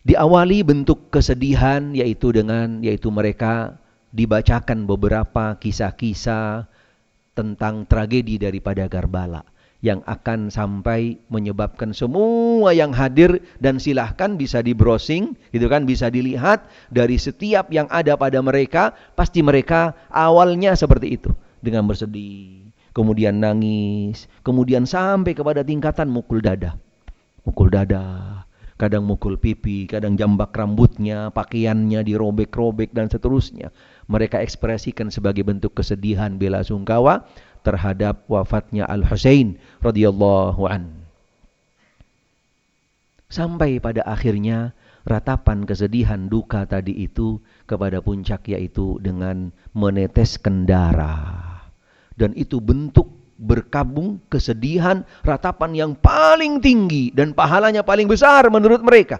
[0.00, 3.76] Diawali bentuk kesedihan yaitu dengan yaitu mereka
[4.16, 6.64] dibacakan beberapa kisah-kisah
[7.36, 9.44] tentang tragedi daripada Garbala
[9.84, 16.08] yang akan sampai menyebabkan semua yang hadir dan silahkan bisa di browsing itu kan bisa
[16.08, 21.36] dilihat dari setiap yang ada pada mereka pasti mereka awalnya seperti itu.
[21.60, 26.80] Dengan bersedih kemudian nangis kemudian sampai kepada tingkatan mukul dada.
[27.44, 28.39] Mukul dada
[28.80, 33.68] kadang mukul pipi kadang jambak rambutnya pakaiannya dirobek-robek dan seterusnya
[34.08, 37.28] mereka ekspresikan sebagai bentuk kesedihan bela sungkawa
[37.60, 41.04] terhadap wafatnya Al-Husain radhiyallahu an.
[43.30, 44.74] Sampai pada akhirnya
[45.06, 47.38] ratapan kesedihan duka tadi itu
[47.70, 51.62] kepada puncak yaitu dengan meneteskan darah.
[52.18, 59.16] Dan itu bentuk berkabung kesedihan ratapan yang paling tinggi dan pahalanya paling besar menurut mereka.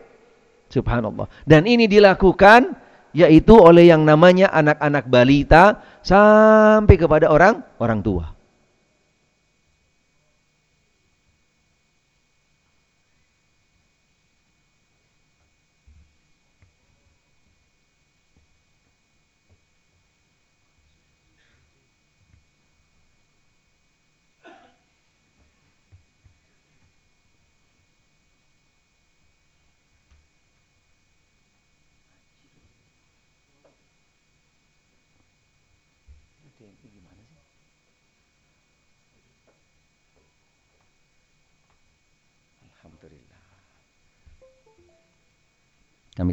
[0.68, 1.26] Subhanallah.
[1.48, 2.76] Dan ini dilakukan
[3.10, 8.39] yaitu oleh yang namanya anak-anak balita sampai kepada orang orang tua.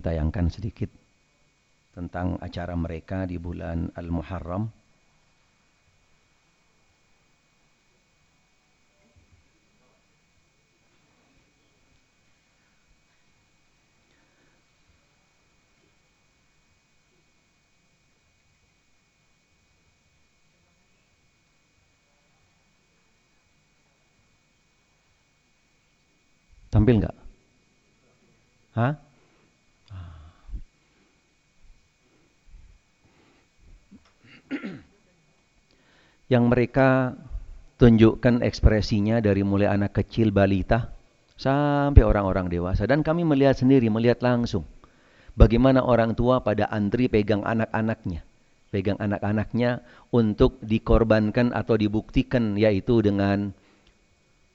[0.08, 0.88] Tayangkan sedikit
[1.92, 4.72] tentang acara mereka di bulan Al-Muharram.
[26.72, 27.18] Tampil nggak?
[28.78, 29.07] Hah?
[36.28, 37.16] Yang mereka
[37.80, 40.92] tunjukkan ekspresinya dari mulai anak kecil balita
[41.40, 44.68] sampai orang-orang dewasa dan kami melihat sendiri melihat langsung
[45.40, 48.26] bagaimana orang tua pada antri pegang anak-anaknya
[48.74, 53.56] pegang anak-anaknya untuk dikorbankan atau dibuktikan yaitu dengan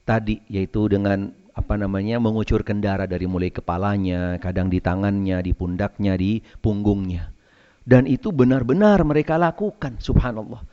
[0.04, 6.16] tadi yaitu dengan apa namanya mengucurkan darah dari mulai kepalanya, kadang di tangannya, di pundaknya,
[6.16, 7.28] di punggungnya.
[7.84, 10.64] Dan itu benar-benar mereka lakukan, subhanallah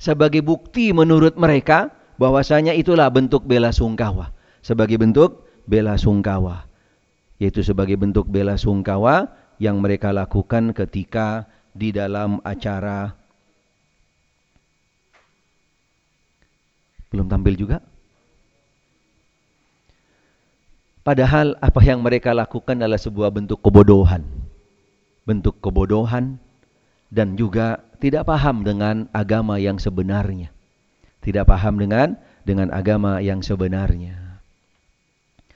[0.00, 4.32] sebagai bukti menurut mereka bahwasanya itulah bentuk bela sungkawa.
[4.64, 6.64] Sebagai bentuk bela sungkawa.
[7.36, 9.28] Yaitu sebagai bentuk bela sungkawa
[9.60, 11.44] yang mereka lakukan ketika
[11.76, 13.12] di dalam acara
[17.12, 17.78] belum tampil juga.
[21.00, 24.20] Padahal apa yang mereka lakukan adalah sebuah bentuk kebodohan.
[25.24, 26.36] Bentuk kebodohan
[27.10, 30.54] dan juga tidak paham dengan agama yang sebenarnya.
[31.20, 32.16] Tidak paham dengan
[32.48, 34.40] dengan agama yang sebenarnya.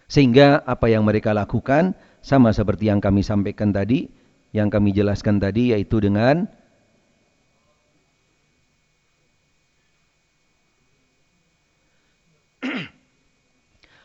[0.04, 4.12] Sehingga apa yang mereka lakukan sama seperti yang kami sampaikan tadi,
[4.52, 6.44] yang kami jelaskan tadi yaitu dengan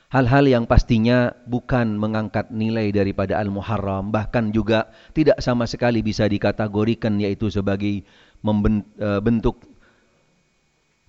[0.09, 7.21] hal-hal yang pastinya bukan mengangkat nilai daripada Al-Muharram, bahkan juga tidak sama sekali bisa dikategorikan
[7.21, 8.01] yaitu sebagai
[8.41, 9.69] membentuk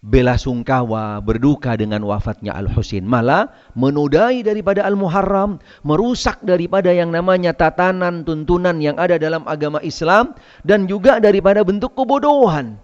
[0.01, 3.05] bela sungkawa, berduka dengan wafatnya Al-Husain.
[3.05, 10.36] Malah menodai daripada Al-Muharram, merusak daripada yang namanya tatanan, tuntunan yang ada dalam agama Islam
[10.64, 12.76] dan juga daripada bentuk kebodohan.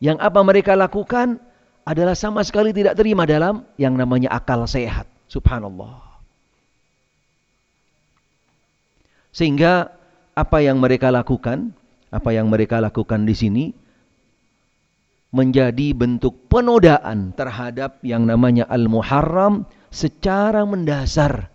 [0.00, 1.40] Yang apa mereka lakukan
[1.88, 5.17] adalah sama sekali tidak terima dalam yang namanya akal sehat.
[5.28, 6.08] Subhanallah.
[9.30, 9.92] Sehingga
[10.34, 11.76] apa yang mereka lakukan,
[12.08, 13.64] apa yang mereka lakukan di sini
[15.28, 21.52] menjadi bentuk penodaan terhadap yang namanya Al-Muharram secara mendasar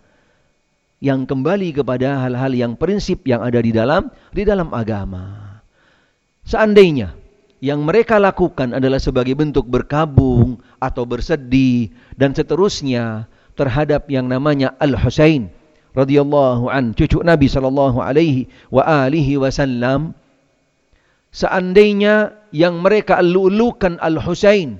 [1.02, 5.58] yang kembali kepada hal-hal yang prinsip yang ada di dalam di dalam agama.
[6.46, 7.12] Seandainya
[7.58, 15.50] yang mereka lakukan adalah sebagai bentuk berkabung atau bersedih dan seterusnya terhadap yang namanya Al-Husain
[15.94, 20.14] radhiyallahu an cucu Nabi sallallahu alaihi wa alihi wasallam
[21.34, 24.78] Seandainya yang mereka lulukan Al-Husain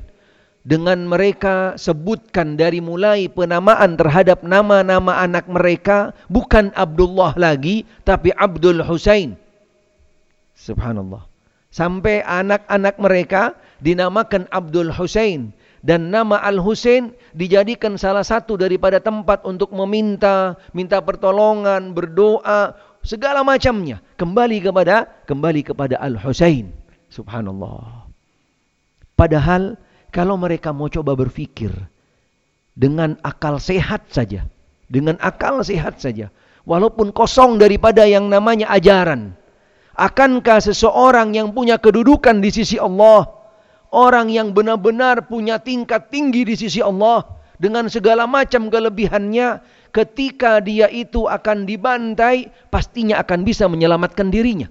[0.62, 8.87] dengan mereka sebutkan dari mulai penamaan terhadap nama-nama anak mereka bukan Abdullah lagi tapi Abdul
[8.87, 9.35] Husain.
[10.55, 11.27] Subhanallah.
[11.75, 15.51] Sampai anak-anak mereka dinamakan Abdul Husain
[15.85, 22.72] dan nama Al-Husain dijadikan salah satu daripada tempat untuk meminta, minta pertolongan, berdoa
[23.05, 26.72] segala macamnya kembali kepada kembali kepada Al Husain.
[27.12, 28.09] Subhanallah.
[29.12, 29.76] Padahal
[30.09, 31.68] kalau mereka mau coba berpikir
[32.72, 34.49] dengan akal sehat saja,
[34.89, 36.32] dengan akal sehat saja,
[36.64, 39.37] walaupun kosong daripada yang namanya ajaran,
[40.01, 43.34] akankah seseorang yang punya kedudukan di sisi Allah,
[43.95, 47.22] orang yang benar-benar punya tingkat tinggi di sisi Allah
[47.55, 49.62] dengan segala macam kelebihannya,
[49.95, 54.66] ketika dia itu akan dibantai, pastinya akan bisa menyelamatkan dirinya.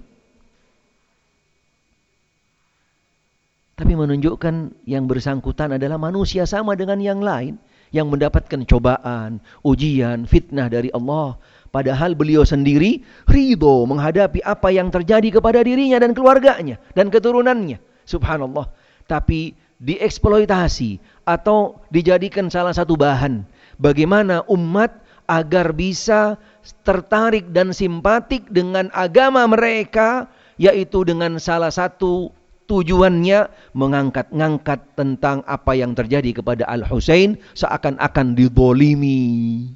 [3.74, 7.58] Tapi menunjukkan yang bersangkutan adalah manusia sama dengan yang lain
[7.90, 11.34] yang mendapatkan cobaan, ujian, fitnah dari Allah.
[11.74, 17.82] Padahal beliau sendiri ridho menghadapi apa yang terjadi kepada dirinya dan keluarganya dan keturunannya.
[18.06, 18.70] Subhanallah.
[19.04, 19.52] Tapi
[19.82, 20.98] dieksploitasi
[21.28, 23.44] atau dijadikan salah satu bahan.
[23.76, 26.36] Bagaimana umat agar bisa
[26.84, 32.30] tertarik dan simpatik dengan agama mereka yaitu dengan salah satu
[32.64, 39.68] tujuannya mengangkat-ngangkat tentang apa yang terjadi kepada Al-Husain seakan-akan didolimi.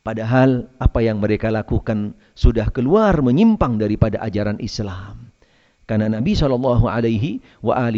[0.00, 5.29] Padahal apa yang mereka lakukan sudah keluar menyimpang daripada ajaran Islam.
[5.90, 7.42] Karena Nabi Shallallahu Alaihi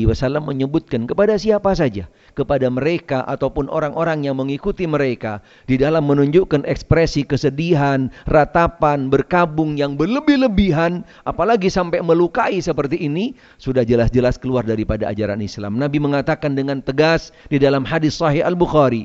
[0.08, 6.64] Wasallam menyebutkan kepada siapa saja, kepada mereka ataupun orang-orang yang mengikuti mereka di dalam menunjukkan
[6.64, 15.12] ekspresi kesedihan, ratapan, berkabung yang berlebih-lebihan, apalagi sampai melukai seperti ini, sudah jelas-jelas keluar daripada
[15.12, 15.76] ajaran Islam.
[15.76, 19.04] Nabi mengatakan dengan tegas di dalam hadis Sahih Al Bukhari,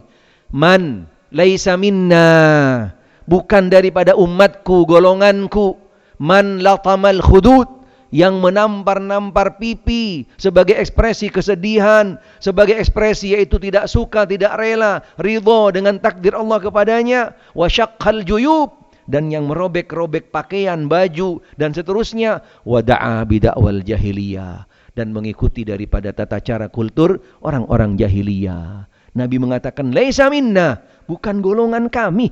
[0.55, 2.95] "Man laisa minna,
[3.27, 5.75] bukan daripada umatku, golonganku,
[6.23, 7.76] man latamal khudud."
[8.13, 15.99] Yang menampar-nampar pipi sebagai ekspresi kesedihan, sebagai ekspresi yaitu tidak suka, tidak rela, ridho dengan
[15.99, 18.71] takdir Allah kepadanya, wasyaqqal juyub
[19.07, 26.67] dan yang merobek-robek pakaian, baju dan seterusnya, wada'a bidakwal jahiliyah dan mengikuti daripada tata cara
[26.67, 28.89] kultur orang-orang jahiliyah.
[29.15, 32.29] Nabi mengatakan, "Laisa minna, bukan golongan kami."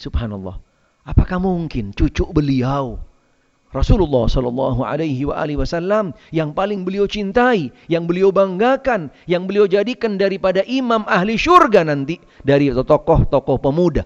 [0.00, 0.58] Subhanallah.
[1.02, 3.11] Apakah mungkin cucu beliau
[3.72, 10.60] Rasulullah Shallallahu Alaihi Wasallam yang paling beliau cintai, yang beliau banggakan, yang beliau jadikan daripada
[10.68, 14.04] imam ahli surga nanti dari tokoh-tokoh pemuda.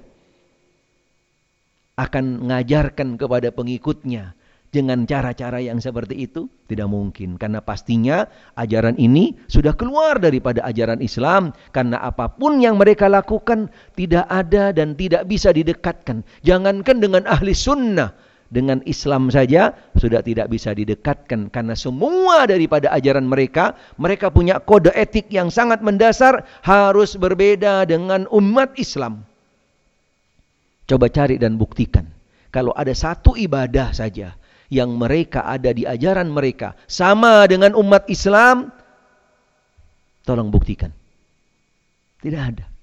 [1.99, 4.39] Akan mengajarkan kepada pengikutnya
[4.71, 6.47] dengan cara-cara yang seperti itu?
[6.71, 11.51] Tidak mungkin karena pastinya ajaran ini sudah keluar daripada ajaran Islam.
[11.75, 13.67] Karena apa pun yang mereka lakukan
[13.99, 16.23] tidak ada dan tidak bisa didekatkan.
[16.47, 23.27] Jangankan dengan ahli sunnah dengan Islam saja sudah tidak bisa didekatkan karena semua daripada ajaran
[23.27, 29.27] mereka mereka punya kode etik yang sangat mendasar harus berbeda dengan umat Islam.
[30.87, 32.07] Coba cari dan buktikan.
[32.55, 34.39] Kalau ada satu ibadah saja
[34.71, 38.71] yang mereka ada di ajaran mereka sama dengan umat Islam,
[40.23, 40.95] tolong buktikan.
[42.23, 42.76] Tidak ada.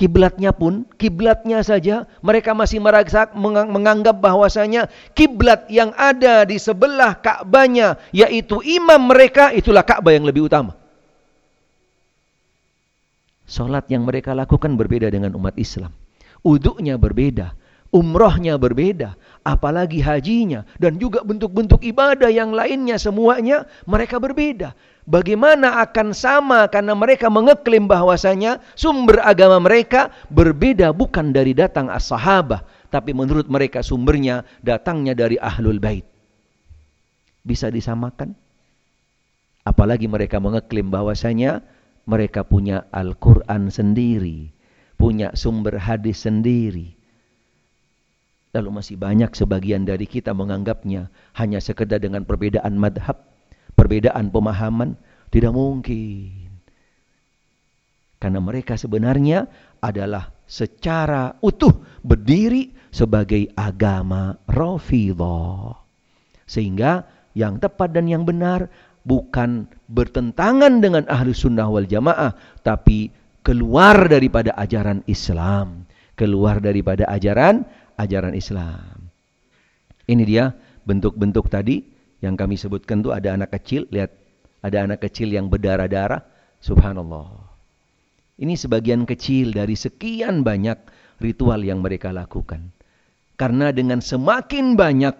[0.00, 8.00] Kiblatnya pun, kiblatnya saja mereka masih merasa menganggap bahwasanya kiblat yang ada di sebelah Ka'bahnya
[8.08, 10.72] yaitu imam mereka itulah Ka'bah yang lebih utama.
[13.44, 15.92] Salat yang mereka lakukan berbeda dengan umat Islam.
[16.40, 17.60] Uduknya berbeda.
[17.90, 24.78] umrohnya berbeda, apalagi hajinya, dan juga bentuk-bentuk ibadah yang lainnya semuanya mereka berbeda.
[25.10, 32.62] Bagaimana akan sama karena mereka mengeklaim bahwasanya sumber agama mereka berbeda bukan dari datang as-sahabah,
[32.94, 36.06] tapi menurut mereka sumbernya datangnya dari ahlul bait.
[37.42, 38.38] Bisa disamakan?
[39.66, 41.66] Apalagi mereka mengeklaim bahwasanya
[42.06, 44.54] mereka punya Al-Quran sendiri,
[44.94, 47.00] punya sumber hadis sendiri
[48.50, 51.06] Lalu masih banyak sebagian dari kita menganggapnya
[51.38, 53.22] hanya sekedar dengan perbedaan madhab,
[53.80, 55.00] perbedaan pemahaman.
[55.32, 56.52] Tidak mungkin.
[58.20, 59.48] Karena mereka sebenarnya
[59.80, 61.72] adalah secara utuh
[62.04, 65.80] berdiri sebagai agama Rafidah.
[66.44, 68.68] Sehingga yang tepat dan yang benar
[69.08, 72.36] bukan bertentangan dengan ahli sunnah wal jamaah.
[72.60, 73.08] Tapi
[73.40, 75.88] keluar daripada ajaran Islam.
[76.18, 77.64] Keluar daripada ajaran
[77.96, 79.08] ajaran Islam.
[80.04, 80.52] Ini dia
[80.84, 81.89] bentuk-bentuk tadi
[82.20, 84.12] yang kami sebutkan itu ada anak kecil, lihat
[84.60, 86.20] ada anak kecil yang berdarah-darah,
[86.60, 87.48] subhanallah.
[88.40, 90.76] Ini sebagian kecil dari sekian banyak
[91.20, 92.72] ritual yang mereka lakukan.
[93.36, 95.16] Karena dengan semakin banyak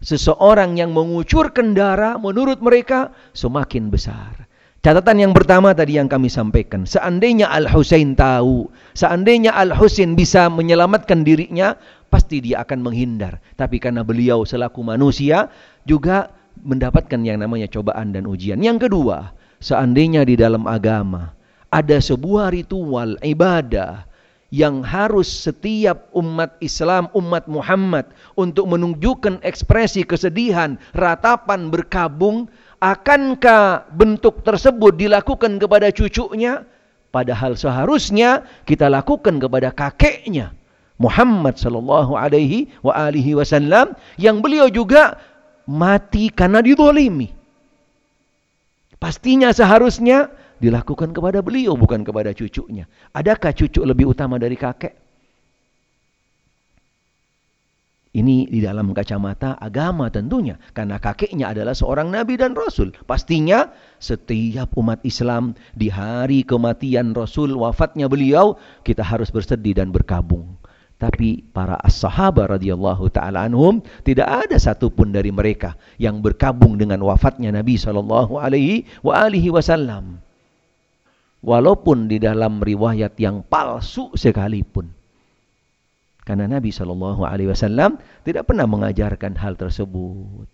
[0.00, 4.48] seseorang yang mengucurkan darah menurut mereka semakin besar.
[4.78, 11.74] Catatan yang pertama tadi yang kami sampaikan, seandainya Al-Husain tahu, seandainya Al-Husain bisa menyelamatkan dirinya,
[12.08, 13.40] pasti dia akan menghindar.
[13.54, 15.48] Tapi karena beliau selaku manusia
[15.84, 16.32] juga
[16.64, 18.58] mendapatkan yang namanya cobaan dan ujian.
[18.58, 19.32] Yang kedua,
[19.62, 21.32] seandainya di dalam agama
[21.68, 24.08] ada sebuah ritual ibadah
[24.48, 32.48] yang harus setiap umat Islam, umat Muhammad untuk menunjukkan ekspresi kesedihan, ratapan berkabung,
[32.78, 36.62] Akankah bentuk tersebut dilakukan kepada cucunya?
[37.10, 40.54] Padahal seharusnya kita lakukan kepada kakeknya.
[40.98, 45.18] Muhammad sallallahu alaihi wa alihi wasallam yang beliau juga
[45.64, 47.30] mati karena didolimi.
[48.98, 50.26] Pastinya seharusnya
[50.58, 52.90] dilakukan kepada beliau bukan kepada cucunya.
[53.14, 55.08] Adakah cucu lebih utama dari kakek?
[58.18, 60.58] Ini di dalam kacamata agama tentunya.
[60.74, 62.90] Karena kakeknya adalah seorang nabi dan rasul.
[63.06, 63.70] Pastinya
[64.02, 68.58] setiap umat Islam di hari kematian rasul wafatnya beliau.
[68.82, 70.57] Kita harus bersedih dan berkabung.
[70.98, 77.54] Tapi para as-sahabat radhiyallahu taala anhum tidak ada satupun dari mereka yang berkabung dengan wafatnya
[77.54, 80.18] Nabi sallallahu alaihi wa wasallam.
[81.38, 84.90] Walaupun di dalam riwayat yang palsu sekalipun.
[86.26, 90.44] Karena Nabi Shallallahu Alaihi Wasallam tidak pernah mengajarkan hal tersebut.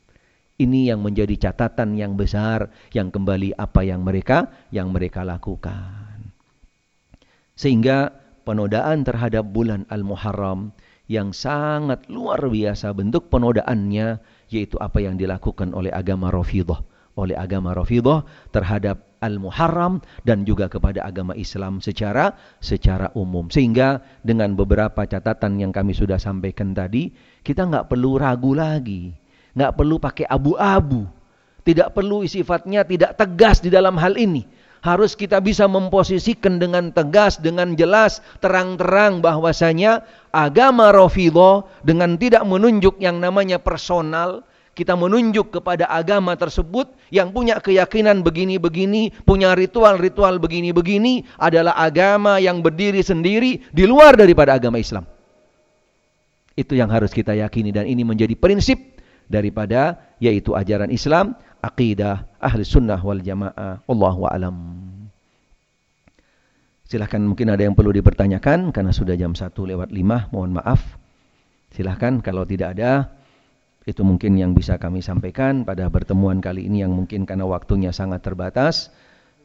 [0.55, 6.31] Ini yang menjadi catatan yang besar yang kembali apa yang mereka yang mereka lakukan.
[7.59, 10.71] Sehingga penodaan terhadap bulan Al-Muharram
[11.11, 16.81] yang sangat luar biasa bentuk penodaannya yaitu apa yang dilakukan oleh agama Rafidah
[17.15, 23.49] oleh agama Rafidah terhadap Al-Muharram dan juga kepada agama Islam secara secara umum.
[23.49, 27.09] Sehingga dengan beberapa catatan yang kami sudah sampaikan tadi,
[27.41, 29.15] kita nggak perlu ragu lagi,
[29.57, 31.09] nggak perlu pakai abu-abu,
[31.65, 34.45] tidak perlu sifatnya tidak tegas di dalam hal ini.
[34.85, 43.01] Harus kita bisa memposisikan dengan tegas, dengan jelas, terang-terang bahwasanya agama Rafidah dengan tidak menunjuk
[43.01, 44.45] yang namanya personal,
[44.77, 52.61] kita menunjuk kepada agama tersebut yang punya keyakinan begini-begini, punya ritual-ritual begini-begini adalah agama yang
[52.61, 55.09] berdiri sendiri di luar daripada agama Islam.
[56.59, 59.01] Itu yang harus kita yakini dan ini menjadi prinsip
[59.33, 63.81] daripada yaitu ajaran Islam, akidah ahli sunnah wal jamaah.
[63.89, 64.57] Allahu a'lam.
[66.85, 71.01] Silahkan mungkin ada yang perlu dipertanyakan karena sudah jam 1 lewat 5, mohon maaf.
[71.73, 73.09] Silahkan kalau tidak ada
[73.89, 78.21] itu mungkin yang bisa kami sampaikan pada pertemuan kali ini yang mungkin karena waktunya sangat
[78.21, 78.93] terbatas.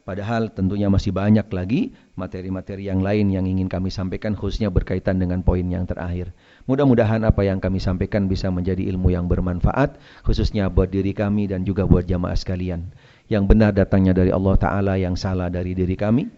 [0.00, 5.44] Padahal tentunya masih banyak lagi materi-materi yang lain yang ingin kami sampaikan khususnya berkaitan dengan
[5.44, 6.32] poin yang terakhir.
[6.70, 11.66] Mudah-mudahan apa yang kami sampaikan bisa menjadi ilmu yang bermanfaat khususnya buat diri kami dan
[11.66, 12.94] juga buat jamaah sekalian.
[13.26, 16.30] Yang benar datangnya dari Allah Ta'ala, yang salah dari diri kami.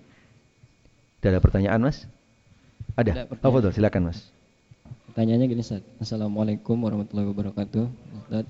[1.20, 2.08] Ada pertanyaan mas?
[2.96, 3.28] Ada?
[3.28, 4.32] Ada oh, silakan mas.
[5.12, 5.84] Tanyanya gini Ustaz.
[6.00, 7.84] Assalamualaikum warahmatullahi wabarakatuh.
[8.24, 8.48] Ustaz.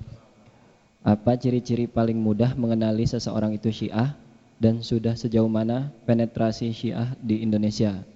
[1.03, 4.15] Apa ciri-ciri paling mudah mengenali seseorang itu Syiah
[4.63, 8.07] dan sudah sejauh mana penetrasi Syiah di Indonesia?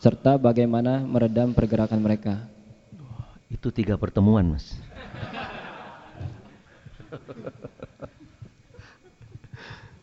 [0.00, 2.53] Serta bagaimana meredam pergerakan mereka?
[3.54, 4.74] Itu tiga pertemuan, Mas.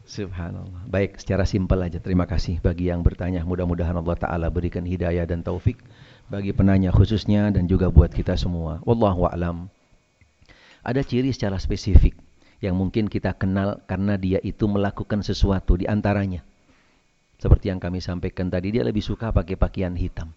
[0.07, 0.87] Subhanallah.
[0.87, 1.99] Baik, secara simpel aja.
[1.99, 3.43] Terima kasih bagi yang bertanya.
[3.43, 5.79] Mudah-mudahan Allah Ta'ala berikan hidayah dan taufik
[6.31, 8.79] bagi penanya khususnya dan juga buat kita semua.
[8.87, 9.71] Wallahu a'lam.
[10.83, 12.15] Ada ciri secara spesifik
[12.59, 16.43] yang mungkin kita kenal karena dia itu melakukan sesuatu di antaranya.
[17.39, 20.35] Seperti yang kami sampaikan tadi, dia lebih suka pakai pakaian hitam.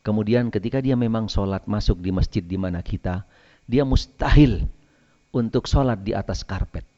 [0.00, 3.28] Kemudian ketika dia memang sholat masuk di masjid di mana kita,
[3.68, 4.64] dia mustahil
[5.30, 6.88] untuk sholat di atas karpet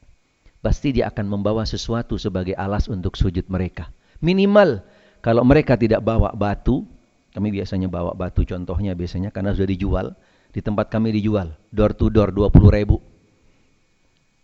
[0.62, 3.90] pasti dia akan membawa sesuatu sebagai alas untuk sujud mereka.
[4.22, 4.80] Minimal
[5.18, 6.86] kalau mereka tidak bawa batu,
[7.34, 10.07] kami biasanya bawa batu contohnya biasanya karena sudah dijual,
[10.55, 13.03] di tempat kami dijual, door to door 20 ribu.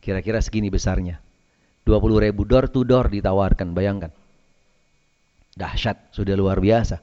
[0.03, 1.23] Kira-kira segini besarnya.
[1.87, 4.13] 20 ribu door to door ditawarkan, bayangkan.
[5.55, 7.01] Dahsyat, sudah luar biasa.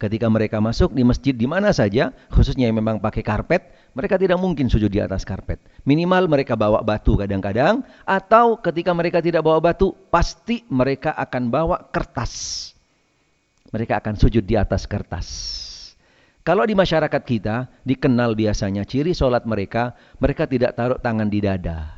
[0.00, 4.40] Ketika mereka masuk di masjid di mana saja, khususnya yang memang pakai karpet, mereka tidak
[4.40, 5.60] mungkin sujud di atas karpet.
[5.84, 11.76] Minimal mereka bawa batu kadang-kadang, atau ketika mereka tidak bawa batu, pasti mereka akan bawa
[11.92, 12.32] kertas.
[13.76, 15.28] Mereka akan sujud di atas kertas.
[16.48, 21.92] Kalau di masyarakat kita, dikenal biasanya ciri sholat mereka, mereka tidak taruh tangan di dada.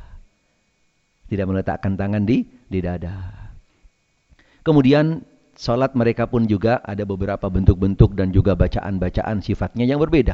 [1.31, 3.31] Tidak meletakkan tangan di, di dada.
[4.59, 5.23] Kemudian
[5.53, 10.33] Salat mereka pun juga ada beberapa bentuk-bentuk dan juga bacaan-bacaan sifatnya yang berbeda.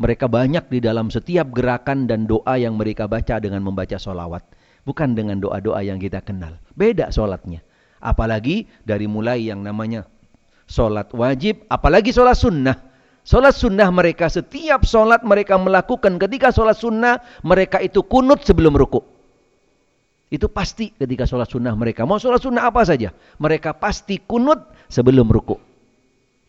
[0.00, 4.40] Mereka banyak di dalam setiap gerakan dan doa yang mereka baca dengan membaca solawat.
[4.88, 6.56] Bukan dengan doa-doa yang kita kenal.
[6.72, 7.60] Beda solatnya.
[8.00, 10.06] Apalagi dari mulai yang namanya
[10.64, 12.78] solat wajib, apalagi solat sunnah.
[13.26, 19.17] Solat sunnah mereka setiap solat mereka melakukan ketika solat sunnah mereka itu kunut sebelum rukuk.
[20.28, 22.04] Itu pasti ketika sholat sunnah mereka.
[22.04, 23.16] Mau sholat sunnah apa saja.
[23.40, 24.60] Mereka pasti kunut
[24.92, 25.56] sebelum ruku.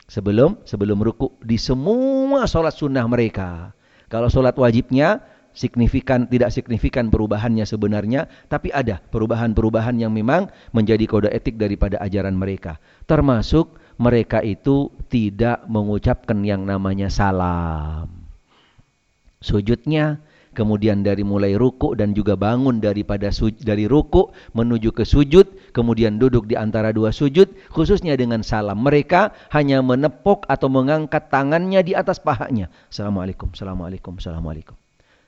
[0.04, 1.32] Sebelum sebelum ruku.
[1.40, 3.72] Di semua sholat sunnah mereka.
[4.12, 5.24] Kalau sholat wajibnya
[5.56, 8.28] signifikan tidak signifikan perubahannya sebenarnya.
[8.52, 12.76] Tapi ada perubahan-perubahan yang memang menjadi kode etik daripada ajaran mereka.
[13.08, 18.12] Termasuk mereka itu tidak mengucapkan yang namanya salam.
[19.40, 20.20] Sujudnya
[20.60, 23.32] kemudian dari mulai ruku dan juga bangun daripada
[23.64, 28.84] dari ruku menuju ke sujud, kemudian duduk di antara dua sujud, khususnya dengan salam.
[28.84, 32.68] Mereka hanya menepuk atau mengangkat tangannya di atas pahanya.
[32.92, 34.76] Assalamualaikum, assalamualaikum, assalamualaikum.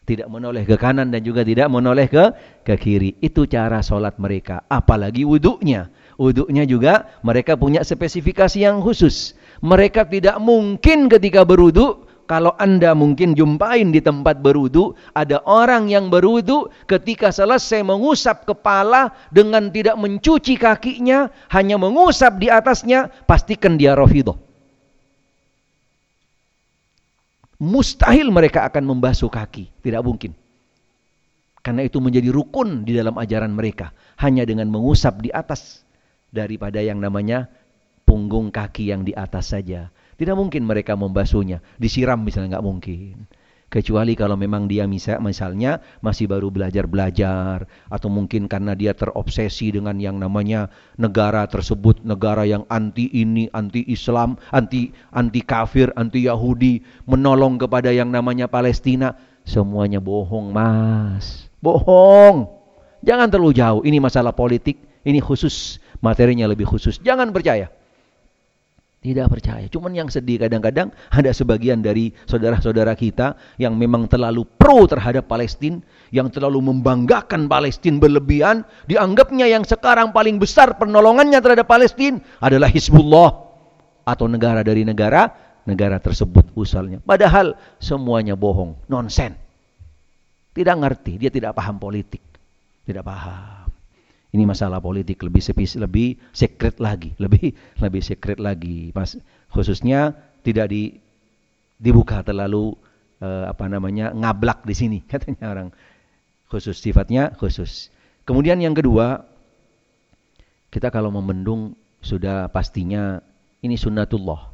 [0.04, 2.24] Tidak menoleh ke kanan dan juga tidak menoleh ke
[2.68, 3.16] ke kiri.
[3.22, 4.66] Itu cara sholat mereka.
[4.68, 5.88] Apalagi wuduknya.
[6.20, 9.38] Wuduknya juga mereka punya spesifikasi yang khusus.
[9.62, 16.08] Mereka tidak mungkin ketika berwuduk kalau anda mungkin jumpain di tempat berudu, ada orang yang
[16.08, 23.92] berudu ketika selesai mengusap kepala dengan tidak mencuci kakinya, hanya mengusap di atasnya, pastikan dia
[23.92, 24.40] rofidoh.
[27.60, 30.32] Mustahil mereka akan membasuh kaki, tidak mungkin.
[31.60, 33.92] Karena itu menjadi rukun di dalam ajaran mereka.
[34.16, 35.84] Hanya dengan mengusap di atas
[36.32, 37.52] daripada yang namanya
[38.08, 39.92] punggung kaki yang di atas saja.
[40.22, 41.58] Tidak mungkin mereka membasuhnya.
[41.82, 43.26] Disiram misalnya nggak mungkin.
[43.66, 47.66] Kecuali kalau memang dia misal, misalnya masih baru belajar-belajar.
[47.90, 52.06] Atau mungkin karena dia terobsesi dengan yang namanya negara tersebut.
[52.06, 56.86] Negara yang anti ini, anti Islam, anti, anti kafir, anti Yahudi.
[57.10, 59.18] Menolong kepada yang namanya Palestina.
[59.42, 61.50] Semuanya bohong mas.
[61.58, 62.46] Bohong.
[63.02, 63.82] Jangan terlalu jauh.
[63.82, 64.78] Ini masalah politik.
[65.02, 65.82] Ini khusus.
[65.98, 67.02] Materinya lebih khusus.
[67.02, 67.81] Jangan percaya.
[69.02, 69.66] Tidak percaya.
[69.66, 75.82] Cuman yang sedih kadang-kadang ada sebagian dari saudara-saudara kita yang memang terlalu pro terhadap Palestina,
[76.14, 83.30] yang terlalu membanggakan Palestina berlebihan, dianggapnya yang sekarang paling besar penolongannya terhadap Palestina adalah Hizbullah
[84.06, 85.34] atau negara dari negara
[85.66, 87.02] negara tersebut usalnya.
[87.02, 89.34] Padahal semuanya bohong, nonsen.
[90.54, 92.22] Tidak ngerti, dia tidak paham politik.
[92.86, 93.61] Tidak paham.
[94.32, 98.88] Ini masalah politik lebih sepis, lebih secret lagi, lebih lebih secret lagi.
[98.96, 99.20] Mas
[99.52, 100.96] khususnya tidak di
[101.76, 102.72] dibuka terlalu
[103.20, 105.68] eh, apa namanya ngablak di sini katanya orang
[106.48, 107.92] khusus sifatnya khusus.
[108.24, 109.28] Kemudian yang kedua
[110.72, 113.20] kita kalau membendung sudah pastinya
[113.60, 114.48] ini sunnatullah.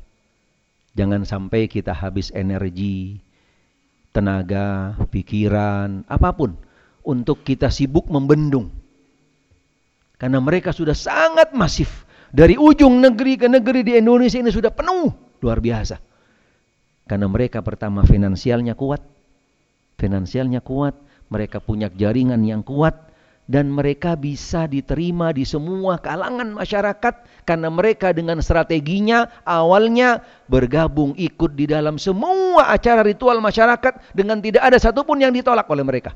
[0.98, 3.22] Jangan sampai kita habis energi,
[4.10, 6.58] tenaga, pikiran, apa pun
[7.06, 8.74] untuk kita sibuk membendung
[10.18, 12.04] karena mereka sudah sangat masif.
[12.28, 15.08] Dari ujung negeri ke negeri di Indonesia ini sudah penuh.
[15.40, 15.96] Luar biasa.
[17.08, 19.00] Karena mereka pertama finansialnya kuat.
[19.96, 20.92] Finansialnya kuat.
[21.32, 23.08] Mereka punya jaringan yang kuat.
[23.48, 27.46] Dan mereka bisa diterima di semua kalangan masyarakat.
[27.48, 30.20] Karena mereka dengan strateginya awalnya
[30.52, 34.12] bergabung ikut di dalam semua acara ritual masyarakat.
[34.12, 36.12] Dengan tidak ada satupun yang ditolak oleh mereka.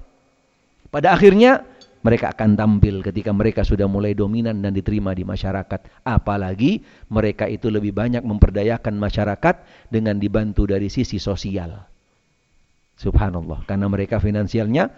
[0.92, 1.64] Pada akhirnya
[2.02, 6.02] mereka akan tampil ketika mereka sudah mulai dominan dan diterima di masyarakat.
[6.02, 11.86] Apalagi mereka itu lebih banyak memperdayakan masyarakat dengan dibantu dari sisi sosial.
[12.98, 13.62] Subhanallah.
[13.70, 14.90] Karena mereka finansialnya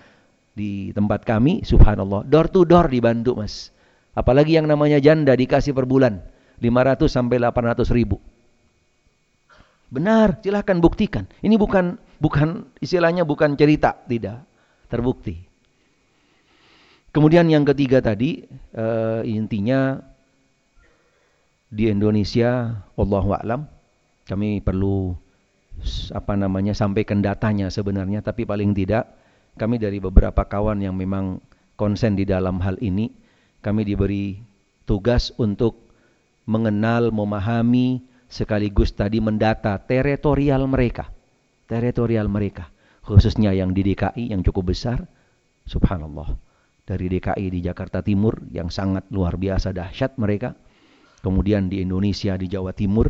[0.56, 3.68] di tempat kami, subhanallah, door to door dibantu mas.
[4.16, 6.24] Apalagi yang namanya janda dikasih per bulan.
[6.62, 8.16] 500 sampai 800 ribu.
[9.90, 11.28] Benar, silahkan buktikan.
[11.42, 14.46] Ini bukan bukan istilahnya bukan cerita, tidak.
[14.88, 15.53] Terbukti.
[17.14, 18.42] Kemudian yang ketiga tadi
[18.74, 20.02] uh, intinya
[21.70, 23.60] di Indonesia Allah alam
[24.26, 25.14] kami perlu
[26.10, 29.10] apa namanya sampaikan datanya sebenarnya tapi paling tidak
[29.54, 31.38] kami dari beberapa kawan yang memang
[31.78, 33.10] konsen di dalam hal ini
[33.62, 34.42] kami diberi
[34.84, 35.84] tugas untuk
[36.44, 41.08] mengenal, memahami sekaligus tadi mendata teritorial mereka.
[41.64, 42.68] Teritorial mereka,
[43.00, 45.08] khususnya yang di DKI yang cukup besar.
[45.64, 46.43] Subhanallah
[46.84, 50.52] dari DKI di Jakarta Timur yang sangat luar biasa dahsyat mereka.
[51.24, 53.08] Kemudian di Indonesia di Jawa Timur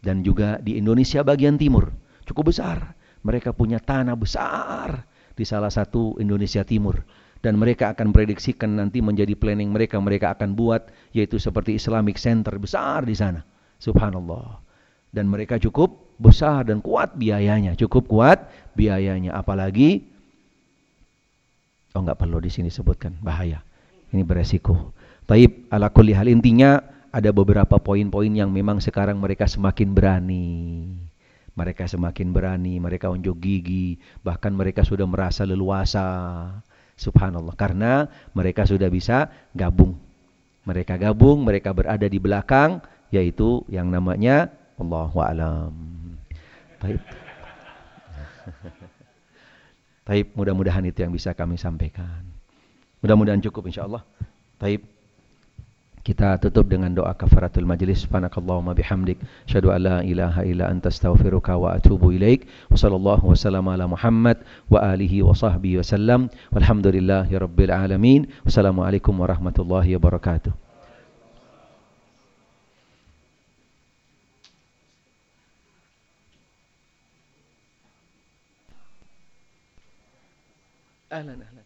[0.00, 1.90] dan juga di Indonesia bagian timur.
[2.22, 2.94] Cukup besar.
[3.20, 5.04] Mereka punya tanah besar
[5.34, 7.04] di salah satu Indonesia Timur
[7.40, 12.56] dan mereka akan prediksikan nanti menjadi planning mereka mereka akan buat yaitu seperti Islamic Center
[12.56, 13.44] besar di sana.
[13.80, 14.62] Subhanallah.
[15.10, 18.46] Dan mereka cukup besar dan kuat biayanya, cukup kuat
[18.78, 20.06] biayanya apalagi
[21.94, 23.62] Oh nggak perlu di sini sebutkan bahaya.
[24.14, 24.94] Ini beresiko.
[25.26, 26.78] Taib ala kulli hal intinya
[27.10, 30.86] ada beberapa poin-poin yang memang sekarang mereka semakin berani.
[31.58, 36.06] Mereka semakin berani, mereka unjuk gigi, bahkan mereka sudah merasa leluasa.
[36.94, 38.06] Subhanallah, karena
[38.38, 39.98] mereka sudah bisa gabung.
[40.62, 42.78] Mereka gabung, mereka berada di belakang,
[43.10, 44.46] yaitu yang namanya
[44.78, 45.74] Allahu a'lam.
[46.78, 47.02] Baik.
[50.10, 52.26] Taib, mudah-mudahan itu yang bisa kami sampaikan.
[52.98, 54.02] Mudah-mudahan cukup insyaallah.
[54.58, 54.82] Taib.
[56.02, 58.02] Kita tutup dengan doa kafaratul majlis.
[58.02, 62.50] Subhanakallahumma bihamdik, syadu an la ilaha illa anta astaghfiruka wa atubu ilaik.
[62.66, 66.26] Wa sallallahu wasallam ala Muhammad wa alihi wa sahbihi wasallam.
[66.50, 68.26] Walhamdulillahi rabbil alamin.
[68.42, 70.69] Wassalamualaikum warahmatullahi wabarakatuh.
[81.11, 81.48] اهلا اهلا